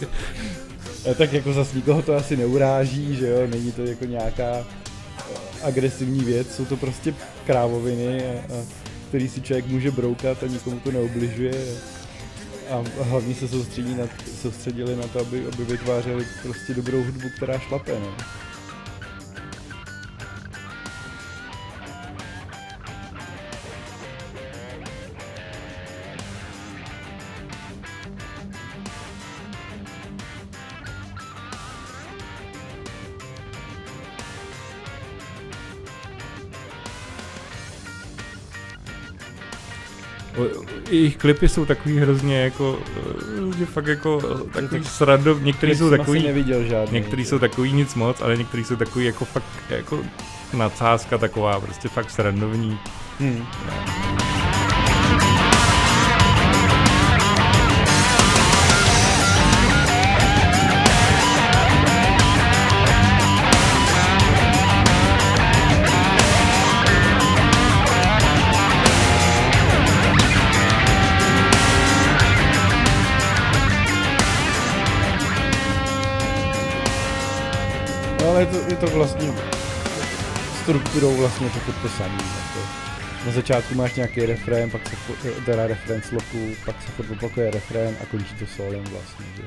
A 1.11 1.13
tak 1.13 1.33
jako 1.33 1.53
zase 1.53 1.75
nikoho 1.75 2.01
to 2.01 2.15
asi 2.15 2.37
neuráží, 2.37 3.15
že 3.15 3.27
jo, 3.27 3.47
není 3.47 3.71
to 3.71 3.81
jako 3.81 4.05
nějaká 4.05 4.51
eh, 4.53 4.63
agresivní 5.63 6.19
věc, 6.19 6.55
jsou 6.55 6.65
to 6.65 6.77
prostě 6.77 7.13
krávoviny, 7.45 8.23
a, 8.25 8.53
a, 8.53 8.65
který 9.07 9.29
si 9.29 9.41
člověk 9.41 9.67
může 9.67 9.91
broukat 9.91 10.43
a 10.43 10.47
nikomu 10.47 10.79
to 10.79 10.91
neobližuje. 10.91 11.53
a 11.53 11.96
hlavně 13.01 13.35
se 13.35 13.47
soustředí 13.47 13.95
na, 13.95 14.03
soustředili 14.41 14.95
na 14.95 15.07
to, 15.07 15.19
aby, 15.19 15.45
aby 15.53 15.65
vytvářeli 15.65 16.25
prostě 16.43 16.73
dobrou 16.73 17.03
hudbu, 17.03 17.29
která 17.35 17.59
šlape, 17.59 17.91
ne? 17.91 17.99
No. 17.99 18.46
Jejich 40.89 41.17
klipy 41.17 41.49
jsou 41.49 41.65
takový 41.65 41.97
hrozně 41.99 42.41
jako, 42.41 42.79
že 43.57 43.65
fakt 43.65 43.87
jako 43.87 44.21
takový 44.53 44.83
srandov, 44.83 45.41
některý 45.41 45.75
jsou 45.75 45.89
takový, 45.89 46.23
neviděl 46.23 46.63
žádný, 46.63 46.93
některý 46.99 47.25
jsou 47.25 47.39
takový 47.39 47.73
nic 47.73 47.95
moc, 47.95 48.21
ale 48.21 48.37
některý 48.37 48.63
jsou 48.63 48.75
takový 48.75 49.05
jako 49.05 49.25
fakt 49.25 49.43
jako 49.69 49.99
nadsázka 50.53 51.17
taková, 51.17 51.59
prostě 51.59 51.89
fakt 51.89 52.11
srandovní. 52.11 52.79
Hmm. 53.19 53.45
No. 53.67 54.26
To, 78.79 78.85
to 78.85 78.95
vlastně 78.95 79.33
strukturou 80.61 81.17
vlastně 81.17 81.49
to 81.49 81.71
to 81.81 81.89
samé. 81.89 82.13
Jako. 82.13 82.59
Na 83.25 83.31
začátku 83.31 83.75
máš 83.75 83.95
nějaký 83.95 84.25
refrén, 84.25 84.71
pak 84.71 84.87
se 84.87 85.31
teda 85.45 85.67
refrén 85.67 86.01
sloku, 86.01 86.37
pak 86.65 86.81
se 86.81 86.91
furt 86.91 87.11
opakuje 87.11 87.51
refrén 87.51 87.95
a 88.01 88.05
končí 88.05 88.35
to 88.35 88.45
solem 88.45 88.83
vlastně. 88.83 89.25
Že? 89.35 89.43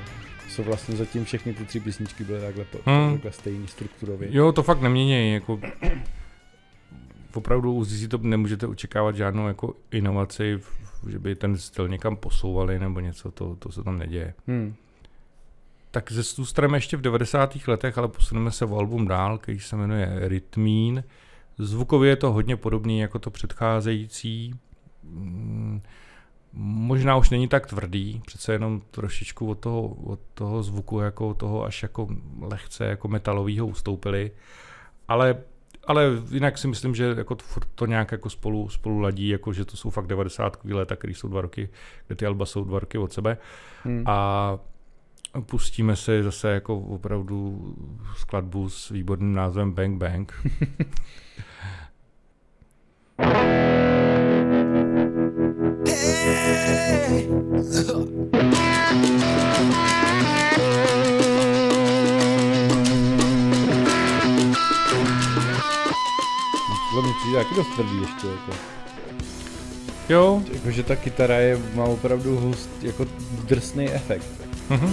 Jsou 0.48 0.62
vlastně 0.62 0.96
zatím 0.96 1.24
všechny 1.24 1.54
ty 1.54 1.64
tři 1.64 1.80
písničky 1.80 2.24
byly 2.24 2.40
takhle, 2.40 2.64
hmm. 2.84 3.12
takhle 3.12 3.32
stejný 3.32 3.68
strukturově. 3.68 4.28
Jo, 4.32 4.52
to 4.52 4.62
fakt 4.62 4.80
nemění, 4.80 5.32
jako 5.32 5.60
opravdu 7.34 7.74
u 7.74 7.84
ZZ 7.84 8.08
Top 8.08 8.22
nemůžete 8.22 8.66
očekávat 8.66 9.16
žádnou 9.16 9.48
jako 9.48 9.74
inovaci, 9.90 10.58
že 11.08 11.18
by 11.18 11.34
ten 11.34 11.58
styl 11.58 11.88
někam 11.88 12.16
posouvali 12.16 12.78
nebo 12.78 13.00
něco, 13.00 13.30
to, 13.30 13.56
to 13.56 13.72
se 13.72 13.84
tam 13.84 13.98
neděje. 13.98 14.34
Hmm 14.46 14.74
tak 15.90 16.12
zůstaneme 16.12 16.76
ještě 16.76 16.96
v 16.96 17.00
90. 17.00 17.56
letech, 17.66 17.98
ale 17.98 18.08
posuneme 18.08 18.50
se 18.50 18.66
v 18.66 18.74
album 18.74 19.08
dál, 19.08 19.38
který 19.38 19.60
se 19.60 19.76
jmenuje 19.76 20.12
Rytmín. 20.28 21.04
Zvukově 21.58 22.10
je 22.10 22.16
to 22.16 22.32
hodně 22.32 22.56
podobný 22.56 22.98
jako 22.98 23.18
to 23.18 23.30
předcházející. 23.30 24.54
Mm, 25.02 25.82
možná 26.52 27.16
už 27.16 27.30
není 27.30 27.48
tak 27.48 27.66
tvrdý, 27.66 28.22
přece 28.26 28.52
jenom 28.52 28.82
trošičku 28.90 29.50
od 29.50 29.58
toho, 29.58 29.82
od 29.88 30.20
toho 30.34 30.62
zvuku, 30.62 31.00
jako 31.00 31.34
toho 31.34 31.64
až 31.64 31.82
jako 31.82 32.08
lehce 32.40 32.84
jako 32.84 33.08
metalového 33.08 33.66
ustoupili. 33.66 34.30
Ale 35.08 35.36
ale 35.86 36.06
jinak 36.30 36.58
si 36.58 36.68
myslím, 36.68 36.94
že 36.94 37.14
jako 37.18 37.34
to, 37.34 37.44
to 37.74 37.86
nějak 37.86 38.12
jako 38.12 38.30
spolu, 38.30 38.68
spolu 38.68 38.98
ladí, 38.98 39.28
jako 39.28 39.52
že 39.52 39.64
to 39.64 39.76
jsou 39.76 39.90
fakt 39.90 40.06
90. 40.06 40.58
léta, 40.64 40.96
které 40.96 41.14
jsou 41.14 41.28
dva 41.28 41.40
roky, 41.40 41.68
kde 42.06 42.16
ty 42.16 42.26
alba 42.26 42.46
jsou 42.46 42.64
dva 42.64 42.78
roky 42.78 42.98
od 42.98 43.12
sebe. 43.12 43.36
Hmm. 43.84 44.02
A 44.06 44.58
pustíme 45.40 45.96
si 45.96 46.22
zase 46.22 46.50
jako 46.50 46.78
opravdu 46.78 47.74
skladbu 48.16 48.70
s 48.70 48.90
výborným 48.90 49.34
názvem 49.34 49.72
Bang 49.72 49.98
Bang. 49.98 50.32
Tohle 66.90 67.08
mi 67.08 67.14
přijde 67.20 67.38
taky 67.38 67.54
dost 67.54 67.74
tvrdý 67.74 68.00
ještě 68.00 68.26
jako. 68.26 68.52
Jo. 70.08 70.42
Jakože 70.52 70.82
ta 70.82 70.96
kytara 70.96 71.36
je, 71.36 71.58
má 71.74 71.84
opravdu 71.84 72.36
hust, 72.36 72.70
jako 72.82 73.06
drsný 73.44 73.90
efekt. 73.90 74.49
Mm-hmm. 74.70 74.86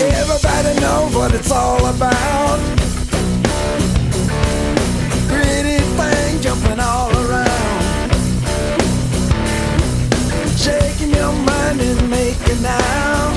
Everybody 0.00 0.80
knows 0.80 1.16
what 1.16 1.34
it's 1.34 1.50
all 1.50 1.84
about. 1.86 2.60
Pretty 5.26 5.82
thing 5.98 6.40
jumping 6.42 6.78
all 6.78 7.10
around. 7.10 8.12
Shaking 10.56 11.10
your 11.10 11.32
mind 11.32 11.80
and 11.80 12.08
making 12.08 12.64
out. 12.64 13.34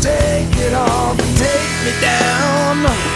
Take 0.00 0.56
it 0.58 0.74
off, 0.74 1.16
take 1.38 1.72
me 1.84 2.00
down. 2.00 3.11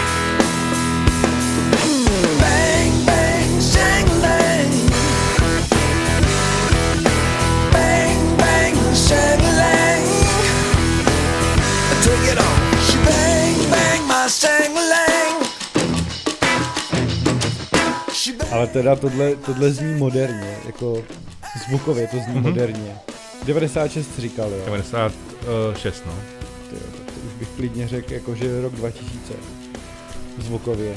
Ale 18.51 18.67
teda 18.67 18.95
tohle, 18.95 19.35
tohle 19.35 19.71
zní 19.71 19.93
moderně, 19.93 20.57
jako 20.65 21.03
zvukově 21.67 22.07
to 22.07 22.17
zní 22.17 22.35
mm-hmm. 22.35 22.41
moderně. 22.41 22.95
96 23.45 24.19
říkal, 24.19 24.49
jo. 24.49 24.63
96, 24.65 26.03
no. 26.05 26.13
Tyjo, 26.69 26.81
tak 26.91 27.05
to 27.05 27.21
už 27.27 27.33
bych 27.39 27.47
klidně 27.47 27.87
řekl, 27.87 28.13
jako 28.13 28.35
že 28.35 28.61
rok 28.61 28.73
2000. 28.75 29.33
Zvukově. 30.37 30.95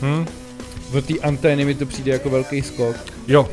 Hmm. 0.00 0.26
V 0.90 1.00
té 1.00 1.18
antény 1.18 1.64
mi 1.64 1.74
to 1.74 1.86
přijde 1.86 2.12
jako 2.12 2.30
velký 2.30 2.62
skok. 2.62 2.96
Jo, 3.28 3.48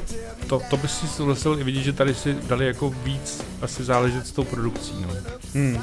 to, 0.47 0.61
to 0.69 0.77
by 0.77 0.87
si 0.87 1.07
souhlasil 1.07 1.59
i 1.59 1.63
vidět, 1.63 1.83
že 1.83 1.93
tady 1.93 2.15
si 2.15 2.33
dali 2.33 2.65
jako 2.65 2.89
víc 2.89 3.41
asi 3.61 3.83
záležet 3.83 4.27
s 4.27 4.31
tou 4.31 4.43
produkcí, 4.43 4.93
no. 5.01 5.09
Hmm. 5.53 5.81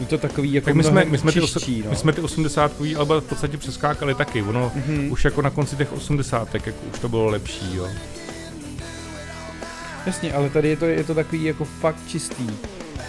Je 0.00 0.06
to 0.06 0.18
takový 0.18 0.52
jako 0.52 0.64
tak 0.64 0.74
my 0.74 0.84
jsme, 0.84 1.04
my 1.04 1.18
jsme, 1.18 1.32
čistší, 1.32 1.76
ty, 1.76 1.82
no. 1.82 1.90
my 1.90 1.96
jsme 1.96 2.12
ty 2.12 2.20
80 2.20 2.72
alba 2.98 3.20
v 3.20 3.24
podstatě 3.24 3.56
přeskákali 3.56 4.14
taky. 4.14 4.42
Ono 4.42 4.72
mm-hmm. 4.76 5.12
už 5.12 5.24
jako 5.24 5.42
na 5.42 5.50
konci 5.50 5.76
těch 5.76 5.92
80 5.92 6.54
jako 6.54 6.70
už 6.92 6.98
to 6.98 7.08
bylo 7.08 7.26
lepší, 7.26 7.76
jo. 7.76 7.88
Jasně, 10.06 10.32
ale 10.32 10.50
tady 10.50 10.68
je 10.68 10.76
to, 10.76 10.84
je 10.84 11.04
to 11.04 11.14
takový 11.14 11.44
jako 11.44 11.64
fakt 11.64 12.08
čistý. 12.08 12.46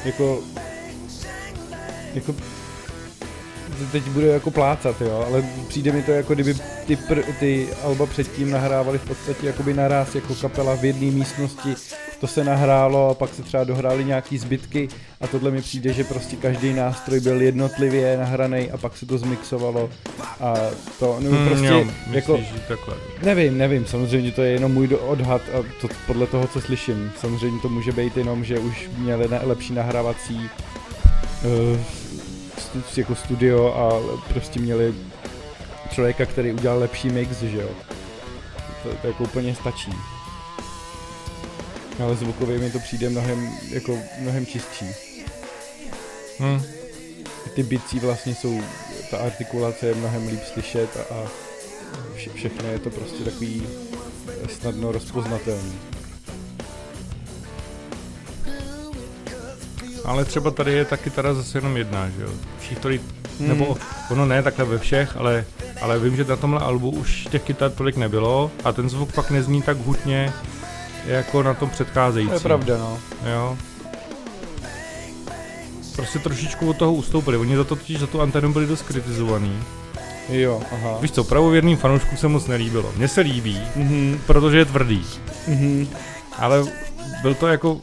Jako, 0.06 0.40
jako 2.14 2.36
teď 3.92 4.04
budu 4.04 4.28
jako 4.28 4.52
plácat, 4.52 5.02
jo, 5.02 5.26
ale 5.28 5.44
přijde 5.68 5.92
mi 5.92 6.04
to 6.04 6.12
jako 6.12 6.34
kdyby 6.34 6.56
ty, 6.86 6.96
pr, 6.96 7.22
ty 7.40 7.68
alba 7.84 8.06
předtím 8.06 8.52
nahrávali 8.52 8.98
v 8.98 9.08
podstatě 9.08 9.48
jakoby 9.48 9.74
naraz 9.74 10.16
jako 10.16 10.36
kapela 10.36 10.76
v 10.76 10.86
jedné 10.86 11.12
místnosti, 11.12 11.76
to 12.20 12.28
se 12.28 12.44
nahrálo 12.44 13.10
a 13.10 13.14
pak 13.14 13.34
se 13.34 13.44
třeba 13.44 13.64
dohrály 13.64 14.06
nějaký 14.06 14.38
zbytky 14.38 14.88
a 15.22 15.28
tohle 15.28 15.52
mi 15.52 15.62
přijde, 15.62 15.94
že 15.94 16.04
prostě 16.04 16.36
každý 16.36 16.74
nástroj 16.74 17.20
byl 17.20 17.42
jednotlivě 17.42 18.18
nahraný 18.18 18.72
a 18.72 18.78
pak 18.78 18.98
se 18.98 19.06
to 19.06 19.18
zmixovalo 19.18 19.90
a 20.40 20.56
to, 21.00 21.18
nebo 21.20 21.36
Hmm, 21.36 21.48
prostě 21.48 21.66
jo, 21.66 21.86
jako, 22.12 22.38
myslíš, 22.38 22.54
že 22.54 22.60
takhle. 22.68 22.96
Nevím, 23.24 23.58
nevím, 23.58 23.86
samozřejmě 23.86 24.32
to 24.32 24.42
je 24.42 24.52
jenom 24.52 24.74
můj 24.74 24.98
odhad 25.02 25.42
a 25.42 25.64
to 25.82 25.88
podle 26.08 26.28
toho, 26.28 26.48
co 26.48 26.62
slyším. 26.62 27.12
Samozřejmě 27.20 27.62
to 27.62 27.70
může 27.70 27.92
být 27.92 28.18
jenom, 28.18 28.44
že 28.44 28.60
už 28.60 28.90
měli 28.98 29.28
lepší 29.44 29.74
nahrávací 29.74 30.50
uh, 31.44 31.78
jako 32.98 33.16
studio 33.16 33.74
a 33.74 34.18
prostě 34.34 34.60
měli 34.60 34.96
člověka, 35.92 36.26
který 36.26 36.52
udělal 36.52 36.80
lepší 36.80 37.10
mix, 37.10 37.38
že 37.38 37.62
jo. 37.62 37.70
To, 38.84 38.90
to 39.02 39.08
jako 39.08 39.24
úplně 39.24 39.56
stačí. 39.56 39.92
Ale 42.04 42.16
zvukově 42.16 42.60
mi 42.60 42.72
to 42.72 42.80
přijde 42.80 43.10
mnohem, 43.10 43.50
jako 43.70 43.98
mnohem 44.20 44.46
čistší. 44.46 44.86
Hm. 46.40 46.62
Ty 47.56 47.64
bicí 47.64 48.00
vlastně 48.00 48.36
jsou, 48.36 48.62
ta 49.12 49.18
artikulace 49.18 49.86
je 49.88 49.96
mnohem 49.96 50.28
líp 50.28 50.44
slyšet 50.54 50.98
a, 50.98 51.14
a 51.14 51.28
vše, 52.16 52.30
všechno 52.30 52.70
je 52.70 52.80
to 52.80 52.90
prostě 52.90 53.24
takový 53.24 53.64
snadno 54.60 54.92
rozpoznatelný. 54.92 55.97
Ale 60.08 60.26
třeba 60.26 60.52
tady 60.52 60.74
je 60.74 60.86
ta 60.86 60.98
kytara 60.98 61.34
zase 61.34 61.58
jenom 61.58 61.78
jedna, 61.78 62.10
že 62.10 62.22
jo. 62.24 62.30
Všich 62.60 62.80
tady, 62.80 63.02
Hmm. 63.40 63.48
nebo 63.50 63.78
ono 64.12 64.26
ne 64.26 64.44
takhle 64.44 64.66
ve 64.66 64.78
všech, 64.80 65.18
ale, 65.18 65.46
ale 65.82 66.00
vím, 66.00 66.16
že 66.16 66.24
na 66.24 66.36
tomhle 66.36 66.60
albu 66.60 66.90
už 66.90 67.28
těch 67.32 67.42
kytar 67.44 67.72
tolik 67.72 67.98
nebylo 67.98 68.52
a 68.64 68.72
ten 68.72 68.90
zvuk 68.90 69.14
pak 69.14 69.32
nezní 69.32 69.62
tak 69.62 69.78
hutně 69.78 70.34
jako 71.06 71.44
na 71.44 71.54
tom 71.54 71.70
předcházejícím. 71.70 72.30
To 72.30 72.36
je 72.36 72.40
pravda, 72.40 72.78
no. 72.78 73.00
Jo. 73.34 73.58
Prostě 75.96 76.20
trošičku 76.20 76.70
od 76.70 76.78
toho 76.78 76.94
ustoupili. 76.94 77.38
Oni 77.38 77.56
za 77.58 77.64
to 77.64 77.76
totiž 77.76 78.00
za 78.00 78.08
tu 78.08 78.22
antenu 78.22 78.54
byli 78.54 78.66
dost 78.68 78.82
kritizovaný. 78.82 79.60
Jo, 80.30 80.62
aha. 80.72 80.98
Víš 81.02 81.12
co, 81.12 81.24
pravověrným 81.24 81.78
fanouškům 81.78 82.18
se 82.18 82.28
moc 82.28 82.48
nelíbilo. 82.48 82.92
Mně 82.98 83.08
se 83.08 83.22
líbí, 83.22 83.62
Mhm, 83.76 84.20
protože 84.28 84.58
je 84.58 84.66
tvrdý. 84.66 85.06
mhm. 85.48 85.88
Ale 86.38 86.64
byl 87.22 87.34
to 87.36 87.48
jako, 87.48 87.82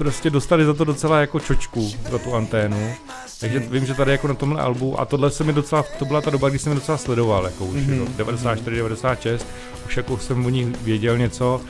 prostě 0.00 0.30
dostali 0.30 0.64
za 0.64 0.74
to 0.74 0.84
docela 0.84 1.20
jako 1.20 1.40
čočku, 1.40 1.90
za 2.10 2.18
tu 2.18 2.34
anténu. 2.34 2.92
Takže 3.40 3.58
vím, 3.58 3.86
že 3.86 3.94
tady 3.94 4.12
jako 4.12 4.28
na 4.28 4.34
tomhle 4.34 4.62
albu, 4.62 5.00
a 5.00 5.04
tohle 5.04 5.30
se 5.30 5.44
mi 5.44 5.52
docela, 5.52 5.84
to 5.98 6.04
byla 6.04 6.20
ta 6.20 6.30
doba, 6.30 6.48
kdy 6.48 6.58
jsem 6.58 6.72
je 6.72 6.74
docela 6.78 6.98
sledoval, 6.98 7.44
jako 7.44 7.64
už, 7.64 7.74
Mhm. 7.80 7.98
mm-hmm. 8.04 8.16
94, 8.16 8.76
96, 8.76 9.46
už 9.86 9.96
jako 9.96 10.18
jsem 10.18 10.46
o 10.46 10.50
nich 10.50 10.66
věděl 10.82 11.18
něco 11.18 11.60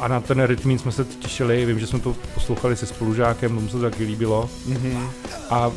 a 0.00 0.08
na 0.08 0.20
ten 0.20 0.42
rytmín 0.42 0.78
jsme 0.78 0.92
se 0.92 1.04
těšili, 1.04 1.66
vím, 1.66 1.80
že 1.80 1.86
jsme 1.86 2.00
to 2.00 2.16
poslouchali 2.34 2.76
se 2.76 2.86
spolužákem, 2.86 3.54
tomu 3.54 3.68
se 3.68 3.76
to 3.76 3.82
taky 3.90 4.04
líbilo 4.04 4.50
Mhm. 4.66 5.06
a 5.50 5.70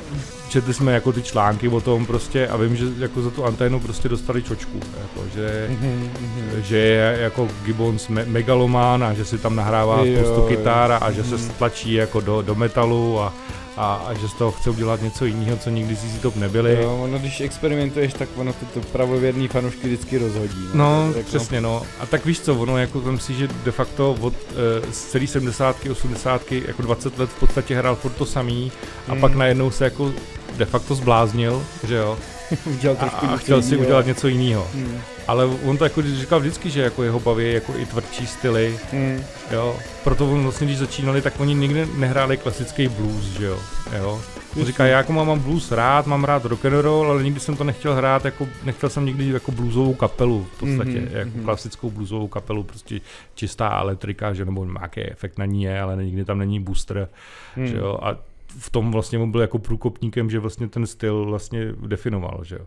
četli 0.50 0.74
jsme 0.74 0.92
jako 0.94 1.12
ty 1.12 1.22
články 1.22 1.68
o 1.68 1.82
tom 1.82 2.06
prostě 2.06 2.48
a 2.48 2.58
vím, 2.58 2.76
že 2.76 2.86
jako 2.98 3.22
za 3.22 3.30
tu 3.30 3.46
anténu 3.46 3.80
prostě 3.80 4.10
dostali 4.10 4.44
čočku, 4.44 4.80
jako, 5.02 5.28
že 5.36 5.68
Mhm, 5.70 6.10
mhm. 6.22 6.62
že 6.64 6.78
je 6.78 7.18
jako 7.22 7.48
Gibbons 7.66 8.08
me- 8.08 8.26
megalomán 8.26 9.04
a 9.04 9.14
že 9.14 9.26
si 9.26 9.38
tam 9.38 9.56
nahrává 9.56 10.06
Jo, 10.06 10.20
spoustu 10.24 10.42
kytar 10.48 10.98
a 11.02 11.12
že 11.12 11.24
se 11.24 11.36
Mhm. 11.36 11.44
stlačí 11.44 11.94
jako 11.94 12.22
do, 12.22 12.42
do 12.42 12.56
metalu 12.56 13.20
a, 13.22 13.34
a, 13.78 13.94
a 14.08 14.14
že 14.14 14.28
z 14.30 14.34
toho 14.34 14.52
chce 14.52 14.70
udělat 14.70 15.02
něco 15.02 15.26
jiného, 15.26 15.58
co 15.58 15.70
nikdy 15.70 15.96
ZZ 15.96 16.20
Top 16.22 16.36
nebyli. 16.36 16.78
Jo, 16.82 16.98
ono 17.04 17.20
když 17.20 17.42
experimentuješ, 17.42 18.14
tak 18.14 18.30
ono 18.36 18.54
to, 18.54 18.66
to 18.74 18.80
pravověrný 18.80 19.48
fanoušky 19.48 19.88
vždycky 19.88 20.18
rozhodí. 20.18 20.68
No, 20.74 21.12
Tak 21.16 21.26
přesně 21.26 21.62
no. 21.62 21.84
A 22.00 22.06
tak 22.06 22.26
víš 22.26 22.40
co, 22.40 22.56
ono 22.56 22.78
jako 22.78 23.02
tam 23.02 23.20
si, 23.20 23.34
že 23.34 23.48
de 23.48 23.72
facto 23.72 24.16
od 24.22 24.34
e, 24.34 24.92
z 24.94 25.06
celý 25.06 25.28
70. 25.28 25.76
80. 25.92 26.52
jako 26.52 26.82
20 26.82 27.20
let 27.20 27.30
v 27.30 27.40
podstatě 27.40 27.76
hrál 27.78 27.96
furt 27.96 28.12
to 28.14 28.26
samý 28.26 28.72
a 29.08 29.14
Mm. 29.14 29.22
pak 29.22 29.36
najednou 29.36 29.72
se 29.72 29.84
jako 29.84 30.14
de 30.58 30.66
facto 30.66 30.96
zbláznil, 30.96 31.64
že 31.88 31.96
jo, 31.96 32.18
udělal 32.66 32.98
a, 33.00 33.06
a 33.06 33.38
chtěl 33.38 33.62
si 33.62 33.68
jinýho. 33.68 33.86
udělat 33.86 34.06
něco 34.06 34.28
jiného. 34.28 34.68
Hmm. 34.74 35.00
Ale 35.28 35.46
on 35.46 35.78
to 35.78 35.84
jako 35.84 36.02
říkal 36.02 36.40
vždycky, 36.40 36.70
že 36.70 36.82
jako 36.82 37.04
jeho 37.04 37.20
baví 37.20 37.54
jako 37.54 37.74
i 37.78 37.86
tvrdší 37.86 38.28
styly, 38.28 38.80
Hmm. 38.92 39.24
Jo, 39.52 39.80
proto 40.04 40.32
on 40.32 40.44
vlastně, 40.44 40.68
když 40.68 40.78
začínali, 40.78 41.22
tak 41.22 41.40
oni 41.40 41.54
nikdy 41.54 41.86
nehráli 41.98 42.38
klasický 42.38 42.88
blues, 42.88 43.24
že 43.26 43.46
jo. 43.46 43.60
jo. 43.98 44.22
On 44.60 44.66
říká, 44.66 44.86
já 44.86 44.98
jako 44.98 45.14
mám 45.14 45.40
blues 45.40 45.72
rád, 45.72 46.08
mám 46.08 46.24
rád 46.24 46.46
rock 46.46 46.66
and 46.66 46.74
roll, 46.82 47.12
ale 47.12 47.24
nikdy 47.24 47.40
jsem 47.40 47.58
to 47.58 47.64
nechtěl 47.64 47.96
hrát, 47.96 48.26
jako, 48.26 48.48
nechtěl 48.64 48.90
jsem 48.90 49.06
nikdy 49.06 49.30
jako 49.30 49.52
bluesovou 49.52 49.94
kapelu 49.94 50.48
v 50.56 50.60
podstatě, 50.60 51.00
Mhm, 51.02 51.08
jako 51.12 51.32
mhm. 51.36 51.44
klasickou 51.44 51.92
bluesovou 51.92 52.28
kapelu, 52.28 52.64
prostě 52.64 53.02
čistá 53.36 53.80
elektrika, 53.80 54.34
že 54.34 54.46
nebo 54.46 54.66
nějaký 54.66 55.02
efekt 55.02 55.38
na 55.38 55.46
ní 55.46 55.64
je, 55.64 55.82
ale 55.82 56.04
nikdy 56.06 56.26
tam 56.26 56.40
není 56.40 56.60
booster, 56.60 57.10
Hmm. 57.56 57.68
že 57.68 57.78
jo. 57.78 58.00
A 58.02 58.16
v 58.60 58.70
tom 58.70 58.92
vlastně 58.92 59.20
on 59.20 59.32
byl 59.32 59.42
jako 59.42 59.60
průkopníkem, 59.60 60.30
že 60.30 60.40
vlastně 60.40 60.68
ten 60.68 60.88
styl 60.88 61.26
vlastně 61.26 61.66
definoval, 61.88 62.40
že 62.44 62.56
jo. 62.56 62.66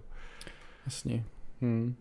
Jasně. 0.86 1.24
Hmm. 1.62 1.94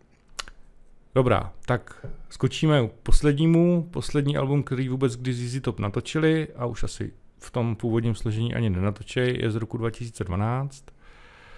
Dobrá, 1.16 1.54
tak 1.66 2.06
skočíme 2.30 2.88
k 2.88 2.92
poslednímu. 2.92 3.88
Poslední 3.92 4.38
album, 4.38 4.64
který 4.64 4.90
vůbec 4.90 5.16
kdy 5.16 5.34
ZZ 5.34 5.62
Top 5.62 5.80
natočili 5.80 6.48
a 6.56 6.66
už 6.66 6.84
asi 6.84 7.14
v 7.40 7.52
tom 7.52 7.76
původním 7.76 8.16
složení 8.16 8.54
ani 8.56 8.70
nenatočej, 8.70 9.38
je 9.42 9.52
z 9.52 9.56
roku 9.56 9.78
2012 9.78 10.86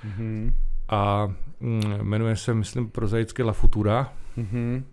Mhm. 0.03 0.53
a 0.89 1.27
mm, 1.59 1.81
jmenuje 2.01 2.35
se, 2.35 2.53
myslím, 2.53 2.89
prozaicky 2.89 3.43
La 3.43 3.53
Futura. 3.53 4.13
Mhm. 4.37 4.85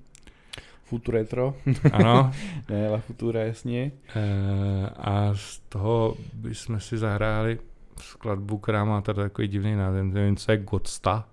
Future 0.84 1.18
retro. 1.18 1.54
Ano. 1.92 2.32
ne, 2.68 2.88
La 2.90 2.98
Futura, 2.98 3.40
jasně. 3.40 3.92
e, 4.16 4.90
a 4.96 5.30
z 5.34 5.58
toho 5.58 6.16
bychom 6.34 6.80
si 6.80 6.98
zahráli 6.98 7.58
skladbu, 8.00 8.58
která 8.58 8.84
má 8.84 9.00
tady 9.00 9.16
takový 9.16 9.48
divný 9.48 9.76
název, 9.76 10.04
nevím, 10.04 10.36
co 10.36 10.52
je 10.52 10.58
Godsta. 10.58 11.28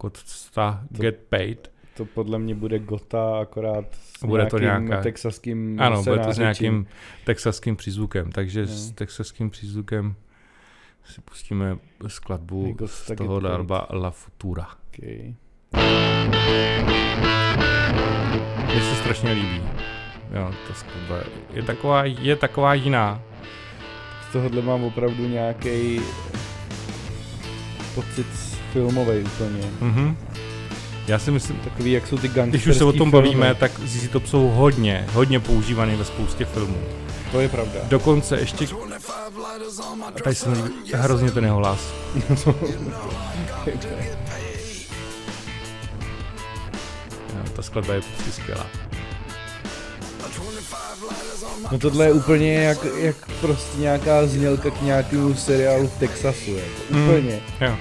Godsta 0.00 0.82
Get 0.90 1.16
Paid. 1.28 1.70
To 1.96 2.04
podle 2.04 2.38
mě 2.38 2.54
bude 2.54 2.78
Gota, 2.78 3.38
akorát 3.40 3.84
s 3.94 4.24
Bude 4.24 4.46
to 4.46 4.58
nějaká- 4.58 5.00
texaským 5.02 5.76
Ano, 5.80 6.02
bude 6.02 6.18
to 6.18 6.32
s 6.32 6.38
nějakým 6.38 6.86
texaským 7.24 7.76
přízvukem, 7.76 8.32
takže 8.32 8.60
No. 8.60 8.66
s 8.66 8.90
texaským 8.92 9.50
přízvukem 9.50 10.14
si 11.04 11.20
pustíme 11.20 11.76
skladbu 12.06 12.66
Jako 12.68 12.88
z 12.88 13.10
toho 13.16 13.46
alba 13.52 13.86
La 13.92 14.10
Futura. 14.10 14.66
Okay. 14.94 15.34
Mně 18.66 18.80
se 18.82 18.94
strašně 19.00 19.32
líbí. 19.32 19.62
Jo, 20.34 20.50
ta 20.68 20.74
skladba 20.74 21.16
je 21.54 21.62
taková, 21.62 22.04
je 22.04 22.36
taková 22.36 22.74
jiná. 22.74 23.22
Z 24.28 24.32
tohohle 24.32 24.62
mám 24.62 24.84
opravdu 24.84 25.28
nějaký 25.28 26.00
pocit 27.94 28.26
filmový 28.72 29.18
úplně. 29.22 29.70
Mhm. 29.80 30.16
Já 31.10 31.18
si 31.18 31.30
myslím, 31.30 31.56
Takový, 31.56 31.92
jak 31.92 32.06
jsou 32.06 32.18
ty 32.18 32.28
gangsterský 32.28 32.50
když 32.50 32.66
už 32.66 32.76
se 32.76 32.84
o 32.84 32.92
tom 32.92 33.10
filmy. 33.10 33.28
bavíme, 33.28 33.54
tak 33.54 33.72
ZZ 33.86 34.08
Top 34.08 34.26
jsou 34.26 34.48
hodně, 34.48 35.06
hodně 35.12 35.40
používaný 35.40 35.96
ve 35.96 36.04
spoustě 36.04 36.44
filmů. 36.44 36.78
To 37.32 37.40
je 37.40 37.48
pravda. 37.48 37.80
Dokonce 37.88 38.36
ještě... 38.40 38.66
A 40.06 40.20
tady 40.24 40.36
se 40.36 40.48
mi 40.48 40.56
líbí 40.56 40.92
hrozně 40.94 41.30
ten 41.30 41.44
jeho 41.44 41.56
hlas. 41.56 41.80
Jo, 42.36 42.54
ta 47.56 47.62
skladba 47.62 47.94
je 47.94 48.00
prostě 48.00 48.32
skvělá. 48.32 48.66
No 51.72 51.78
tohle 51.78 52.04
je 52.04 52.12
úplně 52.12 52.54
jak, 52.54 52.78
jak 52.96 53.16
prostě 53.40 53.78
nějaká 53.78 54.26
znělka 54.26 54.70
k 54.70 54.82
nějakému 54.82 55.34
seriálu 55.34 55.88
v 55.88 55.98
Texasu, 55.98 56.50
jako. 56.54 56.82
Mm. 56.90 57.08
Úplně. 57.08 57.40
Jo. 57.60 57.76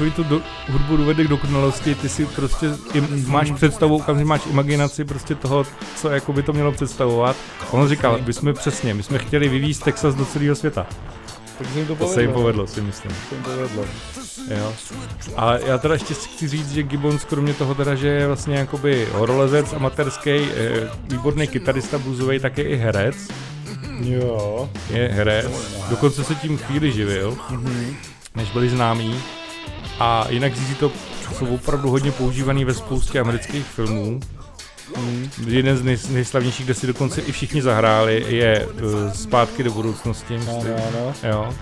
Oni 0.00 0.10
tu 0.10 0.22
do, 0.24 0.40
hudbu 0.68 0.96
dovede 0.96 1.24
k 1.24 1.28
dokonalosti, 1.28 1.94
ty 1.94 2.08
si 2.08 2.26
prostě 2.26 2.66
im, 2.94 3.24
máš 3.30 3.50
představu, 3.50 3.96
okamžitě 3.96 4.24
máš 4.28 4.40
imaginaci 4.50 5.04
prostě 5.04 5.34
toho, 5.34 5.66
co 5.96 6.10
jako 6.10 6.32
by 6.32 6.42
to 6.42 6.52
mělo 6.52 6.72
představovat. 6.72 7.36
A 7.60 7.72
on 7.72 7.88
říkal, 7.88 8.20
my 8.26 8.32
jsme 8.32 8.52
přesně, 8.52 8.94
my 8.94 9.02
jsme 9.02 9.18
chtěli 9.18 9.48
vyvízt 9.48 9.84
Texas 9.84 10.14
do 10.14 10.24
celého 10.24 10.54
světa. 10.56 10.86
Tak 11.58 11.66
se 11.72 11.78
jim 11.78 11.86
to 11.86 11.92
To 11.92 11.96
povedlo. 11.98 12.14
se 12.14 12.22
jim 12.22 12.32
povedlo, 12.32 12.66
si 12.66 12.80
myslím. 12.80 13.12
Se 13.28 13.34
jim 13.34 13.44
povedlo. 13.44 13.84
Jo. 14.50 14.72
Ale 15.36 15.60
já 15.66 15.78
teda 15.78 15.94
ještě 15.94 16.14
chci 16.14 16.48
říct, 16.48 16.70
že 16.72 16.82
Gibbons 16.82 17.24
kromě 17.24 17.54
toho 17.54 17.74
teda, 17.74 17.94
že 17.94 18.08
je 18.08 18.26
vlastně 18.26 18.56
jakoby 18.56 19.08
horolezec 19.12 19.72
amatérský, 19.72 20.30
eh, 20.30 20.90
výborný 21.08 21.46
kytarista 21.48 21.98
bluesový, 21.98 22.38
tak 22.40 22.58
je 22.58 22.64
i 22.64 22.76
herec. 22.76 23.16
Jo. 24.00 24.68
Je 24.90 25.08
herec. 25.08 25.46
Dokonce 25.90 26.24
se 26.24 26.34
tím 26.34 26.58
chvíli 26.58 26.92
živil, 26.92 27.36
Mhm. 27.50 27.96
než 28.36 28.50
byli 28.50 28.68
známí. 28.70 29.20
A 30.00 30.26
jinak 30.28 30.56
ZZ 30.56 30.78
Top 30.78 30.92
jsou 31.38 31.46
opravdu 31.46 31.90
hodně 31.90 32.12
používaný 32.12 32.64
ve 32.64 32.74
spoustě 32.74 33.20
amerických 33.20 33.66
filmů. 33.66 34.20
Mhm. 34.96 35.30
Jeden 35.46 35.76
z 35.76 35.82
nej, 35.82 35.96
nejslavnějších, 36.10 36.64
kde 36.64 36.74
si 36.74 36.86
dokonce 36.86 37.20
i 37.20 37.32
všichni 37.32 37.62
zahráli, 37.62 38.24
je 38.28 38.66
uh, 38.66 39.12
Zpátky 39.12 39.62
do 39.62 39.70
budoucnosti. 39.70 40.34
Ano, 40.34 40.56
myslím. 40.56 40.74
ano. 40.74 41.14
Jo. 41.22 41.54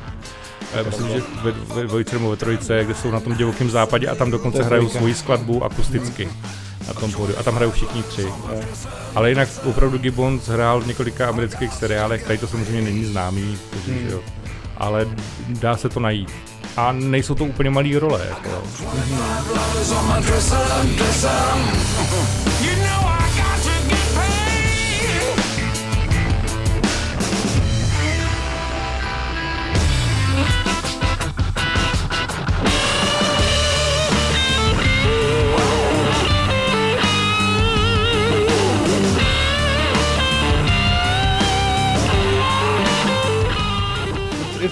Já 0.77 0.83
myslím, 0.83 1.09
že 1.09 1.23
ve, 1.42 1.53
ve 1.53 1.83
dvojce 1.83 2.14
nebo 2.14 2.31
ve 2.31 2.37
trojice, 2.37 2.85
kde 2.85 2.95
jsou 2.95 3.11
na 3.11 3.21
tom 3.21 3.35
divokém 3.35 3.71
západě 3.71 4.09
a 4.09 4.14
tam 4.14 4.31
dokonce 4.31 4.62
hrajou 4.62 4.88
svoji 4.88 5.14
skladbu 5.14 5.64
akusticky. 5.64 6.29
Na 6.88 6.95
tom 6.95 7.12
pódiu. 7.12 7.38
A 7.38 7.42
tam 7.42 7.55
hrajou 7.55 7.71
všichni 7.71 8.03
tři. 8.03 8.27
Ale 9.14 9.29
jinak 9.29 9.49
opravdu 9.64 9.99
Gibbons 9.99 10.49
hrál 10.49 10.81
v 10.81 10.87
několika 10.87 11.29
amerických 11.29 11.73
seriálech, 11.73 12.25
tady 12.25 12.38
to 12.38 12.47
samozřejmě 12.47 12.83
není 12.83 13.05
známý, 13.05 13.59
takže, 13.71 13.92
hmm. 13.92 14.09
jo. 14.11 14.21
ale 14.77 15.07
dá 15.49 15.77
se 15.77 15.88
to 15.88 16.01
najít. 16.01 16.52
A 16.77 16.93
nejsou 16.93 17.35
to 17.35 17.45
úplně 17.45 17.71
malé 17.71 17.99
role. 17.99 18.27
Jako. 18.29 18.63
Mm-hmm. 22.63 22.82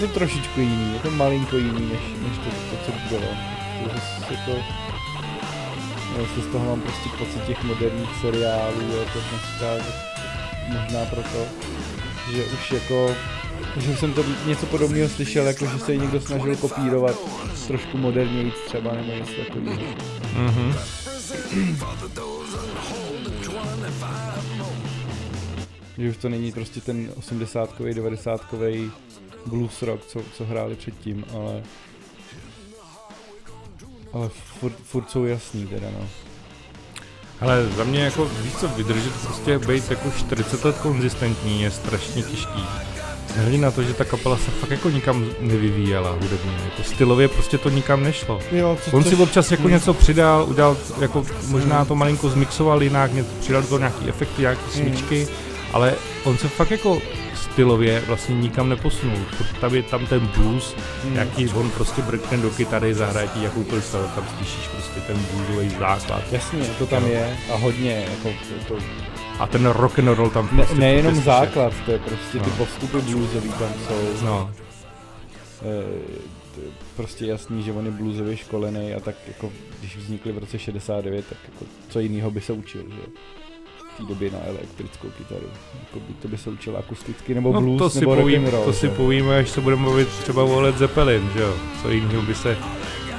To 0.01 0.09
trošičku 0.09 0.61
jiný, 0.61 0.93
je 0.95 1.01
to 1.01 1.11
malinko 1.11 1.57
jiný, 1.57 1.89
než, 1.93 2.01
než 2.29 2.39
to, 2.39 2.51
to, 2.51 2.77
co 2.87 2.93
bylo. 3.09 3.31
Je 4.31 4.37
to, 4.47 4.53
já 6.19 6.27
si 6.35 6.43
z 6.43 6.47
toho 6.53 6.65
mám 6.65 6.81
prostě 6.81 7.09
pocit 7.19 7.45
těch 7.47 7.65
moderních 7.65 8.09
seriálů, 8.21 8.81
jako 8.99 9.19
dneska, 9.31 9.91
možná 10.69 11.05
proto, 11.05 11.47
že 12.33 12.45
už 12.45 12.73
jako, 12.73 13.15
že 13.77 13.97
jsem 13.97 14.13
to 14.13 14.25
něco 14.47 14.67
podobného 14.67 15.09
slyšel, 15.09 15.47
jako 15.47 15.67
že 15.67 15.79
se 15.79 15.97
někdo 15.97 16.21
snažil 16.21 16.57
kopírovat 16.57 17.17
trošku 17.67 17.99
moderněji 17.99 18.53
třeba, 18.67 18.93
nebo 18.93 19.13
něco 19.13 19.33
takového. 19.33 19.83
Mm-hmm. 20.37 20.75
že 25.99 26.11
už 26.11 26.17
to 26.17 26.29
není 26.29 26.53
prostě 26.53 26.81
ten 26.81 27.09
80-kový, 27.21 27.95
90-kový 27.95 28.91
blues 29.47 29.83
rock, 29.83 30.07
co, 30.07 30.21
co 30.37 30.45
hráli 30.45 30.77
předtím, 30.77 31.25
ale 31.35 31.63
ale 34.13 34.29
furt, 34.61 34.77
furt 34.85 35.11
jsou 35.11 35.25
jasný 35.25 35.67
teda 35.67 35.87
no. 35.99 36.09
Ale 37.41 37.67
za 37.77 37.85
mě 37.85 38.01
jako 38.01 38.25
víc 38.25 38.59
co 38.61 38.69
vydržet 38.69 39.13
prostě 39.23 39.59
být 39.59 39.91
jako 39.91 40.11
40 40.19 40.65
let 40.65 40.79
konzistentní 40.79 41.63
je 41.63 41.71
strašně 41.71 42.23
těžký. 42.23 42.65
Hledí 43.37 43.59
na 43.59 43.71
to, 43.71 43.83
že 43.83 43.95
ta 43.95 44.05
kapela 44.05 44.37
se 44.37 44.51
fakt 44.51 44.71
jako 44.71 44.91
nikam 44.91 45.27
nevyvíjela 45.41 46.11
hudebně, 46.11 46.53
jako 46.65 46.83
stylově 46.83 47.29
prostě 47.29 47.59
to 47.59 47.71
nikam 47.71 48.03
nešlo. 48.03 48.41
Jo, 48.53 48.79
co, 48.85 48.97
On 48.97 49.05
si 49.05 49.17
občas 49.17 49.51
jako 49.51 49.69
něco 49.69 49.95
přidal, 49.95 50.47
udělal, 50.49 50.77
jako 51.01 51.25
možná 51.47 51.85
to 51.85 51.95
malinko 51.95 52.29
zmixoval 52.29 52.83
jinak, 52.83 53.13
něco, 53.13 53.31
přidal 53.41 53.63
do 53.63 53.79
nějaký 53.79 54.09
efekty, 54.09 54.43
nějaký 54.43 54.71
smyčky, 54.71 55.27
mm. 55.31 55.37
ale 55.73 55.95
on 56.25 56.39
se 56.39 56.49
fakt 56.49 56.71
jako 56.71 56.99
stylově 57.53 58.01
vlastně 58.01 58.35
nikam 58.35 58.69
neposunul. 58.69 59.19
Tam 59.61 59.75
je 59.75 59.83
tam 59.83 60.07
ten 60.07 60.27
blues, 60.27 60.77
hmm. 61.03 61.17
jaký 61.17 61.49
on 61.49 61.71
prostě 61.71 62.03
brkne 62.03 62.39
do 62.39 62.51
kytary, 62.51 62.95
zahraje 62.95 63.29
ti 63.29 63.43
jakoukoliv 63.43 63.85
stavu, 63.85 64.09
tam 64.15 64.25
slyšíš 64.37 64.69
prostě 64.69 65.01
ten 65.01 65.17
bluesový 65.33 65.69
základ. 65.69 66.23
Jasně, 66.33 66.65
to 66.79 66.87
tam 66.87 67.07
je 67.07 67.37
a 67.53 67.57
hodně, 67.57 68.07
jako 68.11 68.37
to, 68.69 68.75
a 69.39 69.47
ten 69.47 69.67
rock 69.67 69.99
and 69.99 70.09
roll 70.09 70.31
tam 70.31 70.49
prostě... 70.49 70.75
Ne, 70.75 70.81
nejenom 70.81 71.13
prostě 71.13 71.25
základ, 71.25 71.73
to 71.85 71.93
je 71.93 71.99
prostě 71.99 72.39
no. 72.39 72.45
ty 72.45 72.51
postupy 72.51 73.01
bluesový 73.01 73.49
tam 73.49 73.73
jsou. 73.89 74.25
No. 74.25 74.51
E, 75.63 76.01
prostě 76.97 77.27
jasný, 77.27 77.63
že 77.63 77.73
on 77.73 77.87
je 77.87 77.93
bluesově 77.93 78.37
školený 78.37 78.95
a 78.95 79.01
tak 79.01 79.15
jako, 79.29 79.53
když 79.81 79.97
vznikly 79.97 80.33
v 80.33 80.39
roce 80.39 80.59
69, 80.59 81.27
tak 81.29 81.39
jako 81.45 81.65
co 81.89 82.01
jiného 82.01 82.31
by 82.31 82.41
se 82.41 82.53
učil, 82.53 82.83
že 82.89 83.03
té 84.01 84.09
době 84.09 84.31
na 84.31 84.39
elektrickou 84.45 85.09
kytaru. 85.19 85.47
Jako 85.81 85.99
by 86.09 86.15
to 86.23 86.29
by 86.29 86.39
se 86.39 86.51
učil 86.51 86.77
akusticky, 86.77 87.35
nebo 87.35 87.53
no, 87.53 87.61
blues, 87.61 87.79
to 87.79 87.91
si 87.91 88.01
nebo 88.01 88.17
povím, 88.17 88.47
roll, 88.47 88.65
To 88.65 88.73
si 88.73 88.87
že? 88.87 88.93
povíme, 88.93 89.39
až 89.39 89.51
se 89.51 89.61
budeme 89.61 89.83
mluvit 89.83 90.09
třeba 90.09 90.45
o 90.45 90.61
Led 90.61 90.79
Zeppelin, 90.79 91.31
že 91.35 91.41
jo? 91.41 91.55
Co 91.83 91.91
jiného 91.91 92.23
by 92.23 92.35
se... 92.35 92.57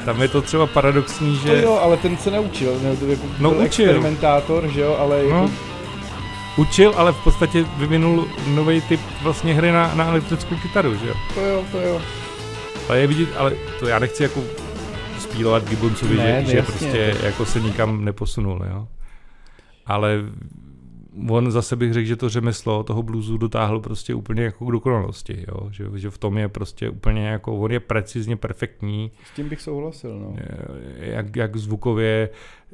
Tam 0.06 0.22
je 0.22 0.28
to 0.28 0.42
třeba 0.42 0.68
paradoxní, 0.68 1.36
že... 1.36 1.48
To 1.50 1.56
jo, 1.56 1.80
ale 1.82 1.98
ten 1.98 2.18
se 2.18 2.32
neučil, 2.32 2.80
ne? 2.84 2.96
To 2.96 3.06
jako 3.06 3.24
no, 3.40 3.50
učil. 3.52 3.66
experimentátor, 3.66 4.68
že 4.68 4.82
jo, 4.82 4.96
ale 5.00 5.24
no. 5.24 5.30
jako... 5.30 5.52
Učil, 6.58 6.94
ale 6.98 7.12
v 7.12 7.24
podstatě 7.24 7.66
vyvinul 7.78 8.28
nový 8.48 8.82
typ 8.82 9.00
vlastně 9.22 9.54
hry 9.54 9.72
na, 9.72 9.96
na 9.96 10.06
elektrickou 10.06 10.56
kytaru, 10.56 10.96
že 10.96 11.08
jo? 11.08 11.14
To 11.36 11.42
jo, 11.42 11.66
to 11.72 11.80
jo. 11.80 12.02
Ale 12.90 13.00
je 13.00 13.08
vidět, 13.08 13.30
ale 13.38 13.54
to 13.80 13.88
já 13.88 14.00
nechci 14.00 14.24
jako 14.24 14.44
spílovat 15.20 15.70
Gibbonsovi, 15.70 16.18
ne, 16.18 16.44
že, 16.46 16.52
že 16.52 16.62
prostě 16.62 17.16
jako 17.24 17.46
se 17.46 17.60
nikam 17.60 18.06
neposunul, 18.06 18.66
jo? 18.70 18.88
Ale 19.86 20.18
on 21.30 21.52
zase 21.52 21.76
bych 21.76 21.94
řekl, 21.94 22.08
že 22.08 22.16
to 22.16 22.30
řemeslo 22.30 22.84
toho 22.84 23.04
bluesu 23.04 23.38
dotáhl 23.38 23.80
prostě 23.80 24.16
úplně 24.16 24.44
jako 24.44 24.66
k 24.66 24.72
dokonalosti, 24.72 25.46
jo? 25.48 25.70
Že, 25.72 25.86
že 25.96 26.10
v 26.10 26.18
tom 26.18 26.38
je 26.38 26.50
prostě 26.50 26.90
úplně 26.90 27.28
jako, 27.28 27.58
on 27.58 27.72
je 27.72 27.80
precizně 27.80 28.36
perfektní. 28.36 29.12
S 29.24 29.36
tím 29.36 29.50
bych 29.50 29.62
souhlasil, 29.62 30.20
no. 30.20 30.36
Jak, 30.98 31.36
jak 31.36 31.58
zvukově, 31.58 32.30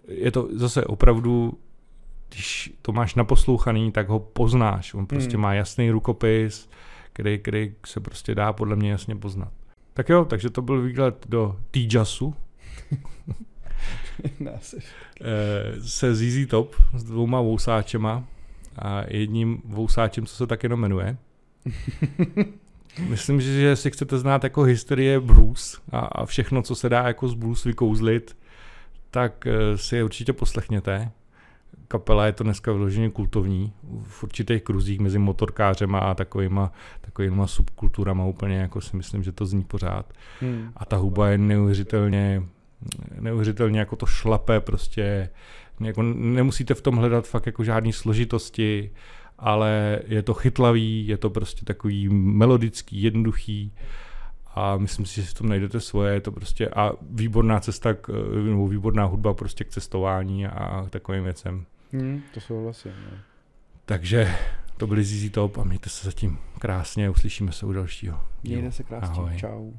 je 0.08 0.32
to 0.32 0.47
zase 0.52 0.86
opravdu, 0.86 1.58
když 2.30 2.73
to 2.82 2.91
máš 2.91 3.15
naposlouchaný, 3.15 3.91
tak 3.91 4.10
ho 4.10 4.19
poznáš, 4.19 4.93
on 4.93 5.06
prostě 5.06 5.34
hmm. 5.34 5.41
má 5.41 5.54
jasný 5.54 5.91
rukopis, 5.91 6.69
který, 7.13 7.39
který 7.39 7.73
se 7.86 8.00
prostě 8.00 8.36
dá 8.36 8.54
podle 8.54 8.76
mě 8.76 8.91
jasně 8.91 9.15
poznat. 9.15 9.52
Tak 9.93 10.10
jo, 10.10 10.26
takže 10.26 10.50
to 10.50 10.62
byl 10.62 10.82
výhled 10.82 11.26
do 11.30 11.56
T-Jazzu. 11.71 12.36
Eh, 15.21 15.82
se 15.82 16.15
ZZ 16.15 16.47
Top 16.49 16.75
s 16.93 17.03
dvouma 17.03 17.41
vousáčema 17.41 18.23
a 18.75 19.03
jedním 19.08 19.62
vousáčem, 19.65 20.25
co 20.25 20.36
se 20.36 20.47
tak 20.47 20.63
jenom 20.63 20.80
jmenuje. 20.80 21.17
Myslím, 23.10 23.41
že 23.41 23.51
jestli 23.51 23.91
chcete 23.91 24.17
znát 24.17 24.43
jako 24.43 24.63
historie 24.63 25.19
blues 25.19 25.82
a, 25.91 25.99
a 25.99 26.25
všechno, 26.25 26.62
co 26.62 26.75
se 26.75 26.89
dá 26.89 27.08
jako 27.08 27.27
z 27.27 27.34
blues 27.34 27.63
vykouzlit, 27.63 28.38
tak 29.12 29.47
eh, 29.47 29.77
si 29.77 29.95
je 29.95 30.03
určitě 30.03 30.34
poslechněte. 30.34 31.12
Kapela 31.88 32.25
je 32.25 32.32
to 32.32 32.43
dneska 32.43 32.71
vyloženě 32.71 33.10
kultovní 33.10 33.73
v 34.03 34.23
určitých 34.23 34.63
kruzích 34.63 34.99
mezi 34.99 35.19
motorkářema 35.19 35.99
a 35.99 36.13
takovýma, 36.13 36.71
takovýma 37.01 37.47
subkulturama 37.47 38.25
úplně 38.25 38.58
jako 38.58 38.82
si 38.82 38.97
myslím, 38.97 39.23
že 39.23 39.32
to 39.32 39.45
zní 39.45 39.63
pořád. 39.63 40.13
Hmm. 40.41 40.71
A 40.75 40.86
ta 40.86 40.97
huba 40.97 41.30
je 41.30 41.38
neuvěřitelně 41.38 42.43
neuvěřitelně 43.20 43.80
jako 43.80 43.96
to 43.96 44.06
šlape 44.06 44.60
prostě, 44.60 45.30
jako 45.80 46.04
nemusíte 46.04 46.74
v 46.74 46.82
tom 46.82 46.96
hledat 46.96 47.28
fakt 47.28 47.46
jako 47.46 47.63
žádný 47.63 47.94
složitosti, 47.94 48.92
ale 49.40 50.00
je 50.08 50.24
to 50.24 50.34
chytlavý, 50.34 51.08
je 51.08 51.18
to 51.18 51.30
prostě 51.30 51.66
takový 51.66 52.10
melodický, 52.10 53.02
jednoduchý 53.02 53.74
a 54.56 54.78
myslím 54.78 55.06
si, 55.06 55.16
že 55.16 55.28
si 55.28 55.34
v 55.34 55.38
tom 55.38 55.50
najdete 55.50 55.80
svoje, 55.80 56.13
je 56.13 56.22
to 56.22 56.32
prostě 56.32 56.70
a 56.70 56.92
výborná 57.10 57.60
cesta, 57.60 57.94
k, 57.94 58.10
nebo 58.46 58.68
výborná 58.68 59.06
hudba 59.06 59.34
prostě 59.34 59.63
k 59.63 59.70
cestování 59.70 60.48
a 60.48 60.86
k 60.88 60.90
takovým 60.90 61.24
věcem. 61.24 61.66
Hmm, 61.94 62.22
to 62.34 62.40
souhlasím. 62.40 62.92
Ne. 62.92 63.20
Takže 63.86 64.36
to 64.78 64.88
byly 64.88 65.04
ZZ 65.04 65.30
Top 65.32 65.58
a 65.58 65.63
mějte 65.63 65.90
se 65.90 66.06
zatím 66.06 66.38
krásně, 66.60 67.10
uslyšíme 67.10 67.52
se 67.52 67.66
u 67.66 67.74
dalšího. 67.74 68.20
Mějte 68.44 68.72
se 68.72 68.84
krásně, 68.84 69.24
Ahoj. 69.24 69.38
čau. 69.38 69.72